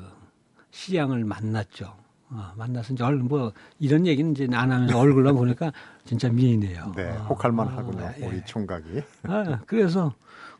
시장을 0.69 1.25
만났죠. 1.25 1.95
어, 2.29 2.53
만나서 2.55 2.93
이제 2.93 3.03
얼, 3.03 3.15
뭐 3.15 3.51
이런 3.79 4.05
얘기는 4.05 4.31
이제 4.31 4.47
안 4.53 4.71
하면서 4.71 4.99
얼굴로 4.99 5.33
보니까 5.33 5.71
진짜 6.05 6.29
미인이에요. 6.29 6.93
네, 6.95 7.09
어, 7.09 7.25
혹할만 7.29 7.67
하군요. 7.69 8.03
어, 8.03 8.13
우리 8.21 8.37
예. 8.37 8.43
총각이. 8.45 9.01
아, 9.23 9.59
그래서 9.65 10.13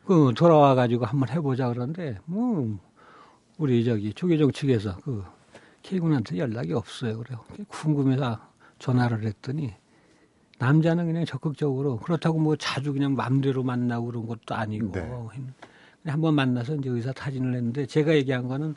그 0.04 0.32
돌아와 0.36 0.74
가지고 0.74 1.04
한번 1.06 1.28
해보자 1.28 1.68
그러는데 1.68 2.18
뭐 2.24 2.76
우리 3.56 3.84
저기 3.84 4.12
조계종 4.12 4.50
측에서 4.50 4.96
그 4.96 5.24
K군한테 5.82 6.38
연락이 6.38 6.72
없어요. 6.72 7.18
그래요. 7.18 7.44
궁금해서 7.68 8.40
전화를 8.78 9.22
했더니 9.24 9.74
남자는 10.58 11.06
그냥 11.06 11.24
적극적으로 11.24 11.98
그렇다고 11.98 12.38
뭐 12.38 12.56
자주 12.56 12.92
그냥 12.92 13.14
맘대로 13.14 13.62
만나고 13.62 14.06
그런 14.06 14.26
것도 14.26 14.54
아니고 14.54 14.92
네. 14.92 15.10
한번 16.06 16.34
만나서 16.34 16.76
이제 16.76 16.90
의사 16.90 17.12
타진을 17.12 17.54
했는데 17.54 17.86
제가 17.86 18.14
얘기한 18.14 18.48
거는 18.48 18.74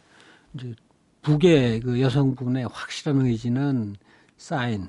이제 0.53 0.73
북의 1.21 1.81
그 1.81 2.01
여성분의 2.01 2.67
확실한 2.71 3.21
의지는 3.21 3.95
사인, 4.37 4.87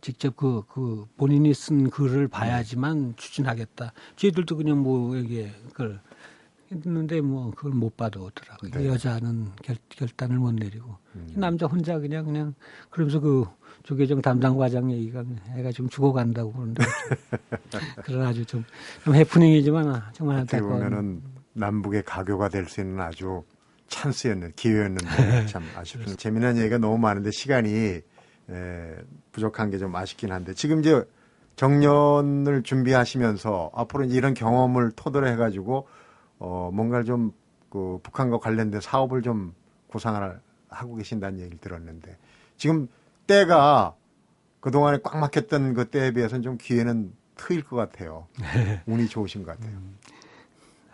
직접 0.00 0.36
그, 0.36 0.62
그 0.68 1.06
본인이 1.16 1.52
쓴 1.52 1.90
글을 1.90 2.28
봐야지만 2.28 3.14
추진하겠다. 3.16 3.92
저희들도 4.16 4.56
그냥 4.56 4.82
뭐 4.82 5.16
여기에 5.18 5.52
그걸 5.68 6.00
했는데 6.70 7.20
뭐 7.20 7.50
그걸 7.50 7.72
못 7.72 7.96
받아오더라고요. 7.96 8.70
네. 8.72 8.86
여자는 8.86 9.52
결, 9.62 9.76
결단을 9.88 10.38
못 10.38 10.52
내리고 10.52 10.96
음. 11.14 11.28
남자 11.34 11.66
혼자 11.66 11.98
그냥 11.98 12.24
그냥 12.24 12.54
그러면서 12.90 13.20
그 13.20 13.46
조계정 13.88 14.20
담당 14.20 14.54
과장 14.58 14.92
얘기가 14.92 15.24
애가 15.56 15.72
좀 15.72 15.88
죽어간다고 15.88 16.52
그러는데 16.52 16.84
그런 18.04 18.26
아주 18.26 18.44
좀, 18.44 18.62
좀 19.02 19.14
해프닝이지만 19.14 20.02
정말 20.12 20.40
어떻게 20.40 20.60
보면은 20.60 21.22
남북의 21.54 22.02
가교가 22.02 22.50
될 22.50 22.68
수 22.68 22.82
있는 22.82 23.00
아주 23.00 23.44
찬스였는 23.86 24.52
기회였는데 24.56 25.06
참 25.46 25.62
아쉽습니다. 25.74 26.16
재미난 26.16 26.58
얘기가 26.58 26.76
너무 26.76 26.98
많은데 26.98 27.30
시간이 27.30 27.70
에, 28.50 28.94
부족한 29.32 29.70
게 29.70 29.78
좀 29.78 29.96
아쉽긴 29.96 30.32
한데 30.32 30.52
지금 30.52 30.80
이제 30.80 31.02
정년을 31.56 32.64
준비하시면서 32.64 33.70
앞으로 33.72 34.04
이제 34.04 34.16
이런 34.18 34.34
경험을 34.34 34.92
토대로 34.96 35.26
해가지고 35.28 35.88
어 36.40 36.70
뭔가를 36.74 37.06
좀그 37.06 38.00
북한과 38.02 38.36
관련된 38.40 38.82
사업을 38.82 39.22
좀 39.22 39.54
구상을 39.86 40.40
하고 40.68 40.94
계신다는 40.96 41.40
얘기를 41.40 41.56
들었는데 41.58 42.18
지금 42.58 42.86
때가 43.28 43.94
그동안에 44.60 44.98
꽉 45.04 45.18
막혔던 45.18 45.74
그 45.74 45.88
때에 45.88 46.10
비해서는 46.10 46.42
좀 46.42 46.58
기회는 46.58 47.12
트일 47.36 47.62
것 47.62 47.76
같아요. 47.76 48.26
운이 48.86 49.08
좋으신 49.08 49.44
것 49.44 49.52
같아요. 49.52 49.76
음. 49.76 49.96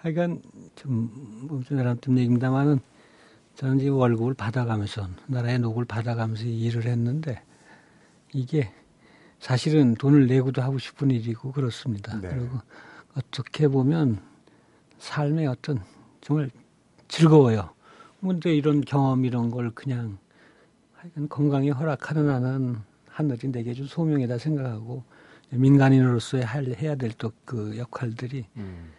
하여간 0.02 0.42
좀 0.76 1.48
우리나라 1.48 1.94
좀 1.94 2.18
얘기입니다만은 2.18 2.80
저는 3.54 3.80
이제 3.80 3.88
월급을 3.88 4.34
받아가면서 4.34 5.08
나라의 5.26 5.60
녹을 5.60 5.86
받아가면서 5.86 6.44
일을 6.44 6.84
했는데 6.84 7.42
이게 8.34 8.70
사실은 9.38 9.94
돈을 9.94 10.26
내고도 10.26 10.60
하고 10.60 10.78
싶은 10.78 11.10
일이고 11.10 11.52
그렇습니다. 11.52 12.20
네. 12.20 12.28
그리고 12.28 12.58
어떻게 13.16 13.68
보면 13.68 14.20
삶의 14.98 15.46
어떤 15.46 15.82
정말 16.20 16.50
즐거워요. 17.08 17.70
근데 18.20 18.54
이런 18.54 18.80
경험 18.80 19.24
이런 19.24 19.50
걸 19.50 19.70
그냥 19.70 20.18
하여간 21.04 21.28
건강에 21.28 21.68
허락하는 21.68 22.30
한은 22.30 22.76
하늘이 23.10 23.52
내게 23.52 23.74
준 23.74 23.86
소명이다 23.86 24.38
생각하고 24.38 25.04
민간인으로서의 25.50 26.44
할, 26.44 26.64
해야 26.78 26.94
될 26.94 27.12
또 27.12 27.30
그 27.44 27.76
역할들이 27.76 28.46
음. 28.56 28.90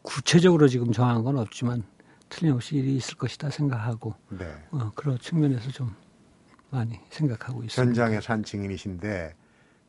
구체적으로 0.00 0.68
지금 0.68 0.92
정한 0.92 1.22
건 1.22 1.38
없지만 1.38 1.82
틀림없이 2.28 2.76
일이 2.76 2.96
있을 2.96 3.16
것이다 3.16 3.48
생각하고 3.48 4.14
네. 4.28 4.46
어, 4.70 4.90
그런 4.94 5.18
측면에서 5.18 5.70
좀 5.70 5.94
많이 6.70 7.00
생각하고 7.08 7.62
있습니다. 7.64 7.82
현장에 7.82 8.20
산 8.20 8.42
증인이신데 8.42 9.34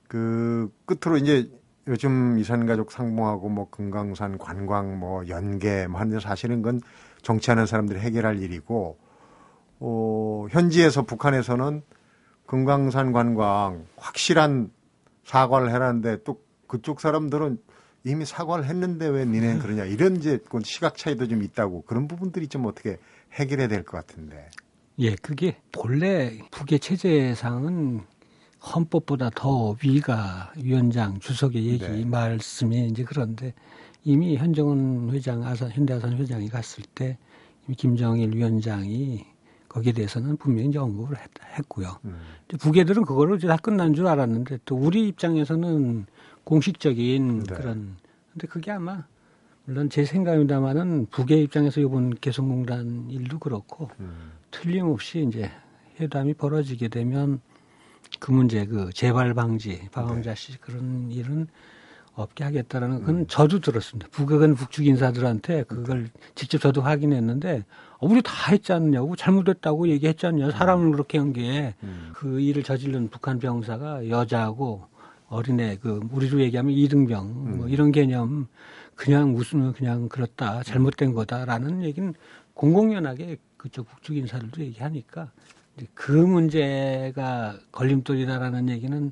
그 0.08 0.74
끝으로 0.86 1.18
이제 1.18 1.52
요즘 1.88 2.38
이산가족 2.40 2.94
상봉하고 2.94 3.50
뭐 3.50 3.70
금강산 3.70 4.38
관광 4.38 4.98
뭐 5.00 5.28
연계 5.28 5.88
뭐 5.88 6.00
하는데 6.00 6.20
사실은 6.22 6.62
그건 6.62 6.80
정치하는 7.22 7.66
사람들이 7.66 8.00
해결할 8.00 8.42
일이고 8.42 8.98
어 9.80 10.48
현지에서 10.52 11.04
북한에서는 11.04 11.82
금강산 12.46 13.12
관광 13.12 13.86
확실한 13.98 14.72
사과를 15.26 15.72
해라는데 15.72 16.24
또 16.24 16.42
그쪽 16.68 17.02
사람들은 17.02 17.60
이미 18.04 18.24
사과를 18.26 18.66
했는데 18.66 19.08
왜 19.08 19.26
니네는 19.26 19.60
그러냐 19.66 19.86
이런 19.86 20.18
이제 20.18 20.40
그 20.50 20.60
시각 20.64 20.98
차이도 20.98 21.28
좀 21.28 21.44
있다고 21.44 21.84
그런 21.84 22.08
부분들이 22.08 22.48
좀 22.48 22.66
어떻게 22.66 22.98
해결해야 23.34 23.68
될 23.68 23.84
것 23.84 23.98
같은데. 24.06 24.50
예, 25.00 25.16
그게 25.16 25.58
본래 25.74 26.38
북의 26.52 26.80
체제상은 26.80 28.02
헌법보다 28.74 29.30
더 29.36 29.76
위가 29.84 30.54
위원장 30.56 31.20
주석의 31.20 31.66
얘기 31.66 31.86
네. 31.86 32.06
말씀이 32.06 32.88
이제 32.88 33.04
그런데 33.04 33.54
이미 34.04 34.38
현정은 34.38 35.10
회장 35.12 35.44
아산 35.44 35.70
현대아산 35.72 36.18
회장이 36.18 36.48
갔을 36.50 36.84
때 36.96 37.18
이미 37.68 37.76
김정일 37.76 38.34
위원장이 38.36 39.26
거기에 39.76 39.92
대해서는 39.92 40.38
분명히 40.38 40.70
이제 40.70 40.80
언급을 40.80 41.18
했, 41.18 41.68
고요 41.68 42.00
음. 42.06 42.18
북애들은 42.58 43.04
그거를 43.04 43.36
이제 43.36 43.46
다 43.46 43.58
끝난 43.58 43.94
줄 43.94 44.08
알았는데 44.08 44.60
또 44.64 44.78
우리 44.78 45.06
입장에서는 45.10 46.06
공식적인 46.46 47.44
네. 47.44 47.54
그런 47.54 47.98
근데 48.32 48.48
그게 48.48 48.72
아마 48.72 49.06
물론 49.66 49.90
제 49.90 50.06
생각입니다만은 50.06 51.08
북의 51.08 51.44
입장에서 51.44 51.82
이번 51.82 52.12
개성공단 52.12 53.10
일도 53.10 53.40
그렇고 53.40 53.90
음. 54.00 54.32
틀림없이 54.50 55.26
이제 55.28 55.52
회담이 56.00 56.36
벌어지게 56.36 56.88
되면 56.88 57.42
그 58.22 58.32
문제 58.32 58.66
그 58.66 58.92
재발 58.94 59.34
방지 59.34 59.90
방황자씨 59.92 60.54
네. 60.54 60.58
그런 60.62 61.12
일은 61.12 61.48
없게 62.16 62.44
하겠다라는 62.46 63.00
그건 63.02 63.16
음. 63.16 63.26
저도 63.28 63.60
들었습니다. 63.60 64.08
북핵은 64.12 64.56
북측 64.56 64.88
인사들한테 64.88 65.64
그걸 65.64 66.04
네. 66.04 66.10
직접 66.34 66.60
저도 66.60 66.82
확인했는데 66.82 67.66
어, 67.98 68.08
우리 68.08 68.22
다 68.22 68.52
했지 68.52 68.72
않냐고 68.74 69.16
잘못했다고 69.16 69.90
얘기했지 69.90 70.26
않냐 70.26 70.52
사람을 70.52 70.92
그렇게 70.92 71.18
한 71.18 71.34
게그 71.34 71.74
음. 71.84 72.12
그 72.14 72.40
일을 72.40 72.64
저지른 72.64 73.10
북한 73.10 73.40
병사가 73.40 74.10
여자하고 74.10 74.88
어린애 75.28 75.78
그 75.82 76.00
우리로 76.12 76.40
얘기하면 76.40 76.72
이등병 76.74 77.26
음. 77.26 77.58
뭐 77.58 77.68
이런 77.68 77.92
개념 77.92 78.48
그냥 78.96 79.34
무슨 79.34 79.74
그냥 79.74 80.08
그렇다 80.08 80.64
잘못된 80.64 81.14
거다라는 81.14 81.84
얘기는 81.84 82.14
공공연하게 82.54 83.38
그쪽 83.58 83.90
북측 83.90 84.16
인사들도 84.16 84.62
얘기하니까 84.62 85.32
그 85.94 86.12
문제가 86.12 87.58
걸림돌이다라는 87.74 88.70
얘기는 88.70 89.12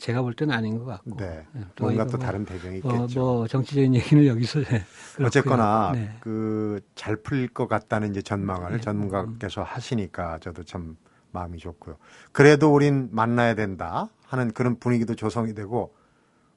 제가 0.00 0.22
볼 0.22 0.32
때는 0.32 0.54
아닌 0.54 0.78
것 0.78 0.86
같고. 0.86 1.16
네. 1.18 1.46
네 1.52 1.64
뭔가 1.78 2.06
또 2.06 2.16
뭐, 2.16 2.26
다른 2.26 2.46
배경이 2.46 2.80
뭐, 2.80 2.94
있겠죠. 2.94 3.20
뭐 3.20 3.46
정치적인 3.46 3.94
얘기는 3.94 4.26
여기서 4.26 4.60
네. 4.64 4.84
어쨌거나 5.22 5.92
네. 5.94 6.16
그잘 6.20 7.16
풀릴 7.16 7.48
것 7.48 7.68
같다는 7.68 8.10
이제 8.10 8.22
전망을 8.22 8.72
네. 8.72 8.80
전문가께서 8.80 9.62
하시니까 9.62 10.38
저도 10.38 10.64
참 10.64 10.96
마음이 11.32 11.58
좋고요. 11.58 11.96
그래도 12.32 12.72
우린 12.72 13.10
만나야 13.12 13.54
된다 13.54 14.08
하는 14.24 14.52
그런 14.52 14.78
분위기도 14.78 15.14
조성이 15.14 15.54
되고 15.54 15.94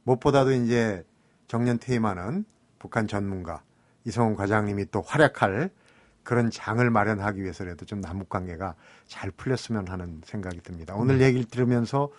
무엇보다도 0.03 0.53
이제 0.53 1.06
정년 1.47 1.77
퇴임하는 1.79 2.45
북한 2.79 3.08
전문가 3.08 3.62
이성훈 4.06 4.36
과장님이 4.36 4.86
또 4.89 5.01
활약할 5.01 5.69
그런 6.23 6.49
장을 6.49 6.89
마련하기 6.89 7.41
위해서라도 7.41 7.86
좀 7.86 7.99
남북 7.99 8.29
관계가 8.29 8.75
잘 9.06 9.32
풀렸으면 9.32 9.89
하는 9.89 10.21
생각이 10.23 10.62
듭니다. 10.62 10.95
오늘 10.95 11.17
네. 11.17 11.25
얘기를 11.25 11.45
들으면서 11.45 12.10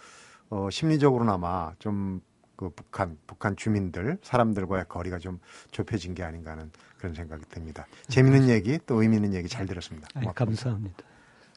어, 0.54 0.70
심리적으로나마 0.70 1.72
좀 1.78 2.20
그 2.56 2.70
북한, 2.70 3.18
북한 3.26 3.56
주민들, 3.56 4.18
사람들과의 4.22 4.86
거리가 4.88 5.18
좀 5.18 5.38
좁혀진 5.70 6.14
게 6.14 6.22
아닌가 6.22 6.52
하는 6.52 6.70
그런 6.98 7.14
생각이 7.14 7.44
듭니다. 7.48 7.86
재미있는 8.08 8.48
얘기, 8.48 8.78
또 8.86 9.02
의미 9.02 9.16
있는 9.16 9.34
얘기 9.34 9.48
잘 9.48 9.66
들었습니다. 9.66 10.08
아니, 10.14 10.32
감사합니다. 10.34 11.04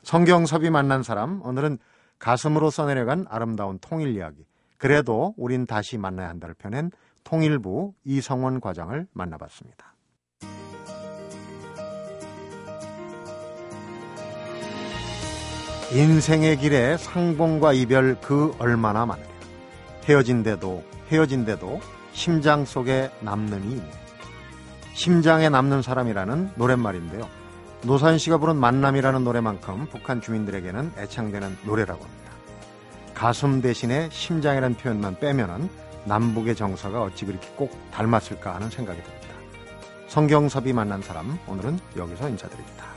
성경섭이 0.03 0.69
만난 0.69 1.03
사람, 1.03 1.41
오늘은 1.43 1.77
가슴으로 2.19 2.69
써내려간 2.69 3.25
아름다운 3.29 3.77
통일 3.79 4.15
이야기. 4.15 4.45
그래도 4.77 5.33
우린 5.37 5.65
다시 5.65 5.97
만나야 5.97 6.29
한다를 6.29 6.55
펴낸 6.55 6.91
통일부 7.23 7.93
이성원 8.03 8.59
과장을 8.59 9.07
만나봤습니다. 9.11 9.93
인생의 15.91 16.57
길에 16.57 16.97
상봉과 16.97 17.71
이별 17.71 18.17
그 18.19 18.53
얼마나 18.59 19.05
많으냐. 19.05 19.27
헤어진데도 20.03 20.83
헤어진데도 21.09 21.79
심장 22.11 22.65
속에 22.65 23.09
남는 23.21 23.71
이 23.71 23.81
심장에 24.93 25.47
남는 25.47 25.81
사람이라는 25.81 26.51
노랫말인데요. 26.55 27.29
노산 27.83 28.17
씨가 28.17 28.37
부른 28.37 28.57
만남이라는 28.57 29.23
노래만큼 29.23 29.87
북한 29.89 30.19
주민들에게는 30.19 30.93
애창되는 30.97 31.59
노래라고 31.63 32.03
합니다. 32.03 32.31
가슴 33.13 33.61
대신에 33.61 34.09
심장이라는 34.11 34.75
표현만 34.75 35.19
빼면은 35.19 35.69
남북의 36.03 36.55
정서가 36.55 37.03
어찌 37.03 37.25
그렇게 37.25 37.47
꼭 37.55 37.71
닮았을까 37.91 38.55
하는 38.55 38.69
생각이 38.69 39.01
듭니다. 39.01 39.27
성경섭이 40.07 40.73
만난 40.73 41.01
사람 41.01 41.37
오늘은 41.47 41.79
여기서 41.95 42.27
인사드립니다. 42.29 42.96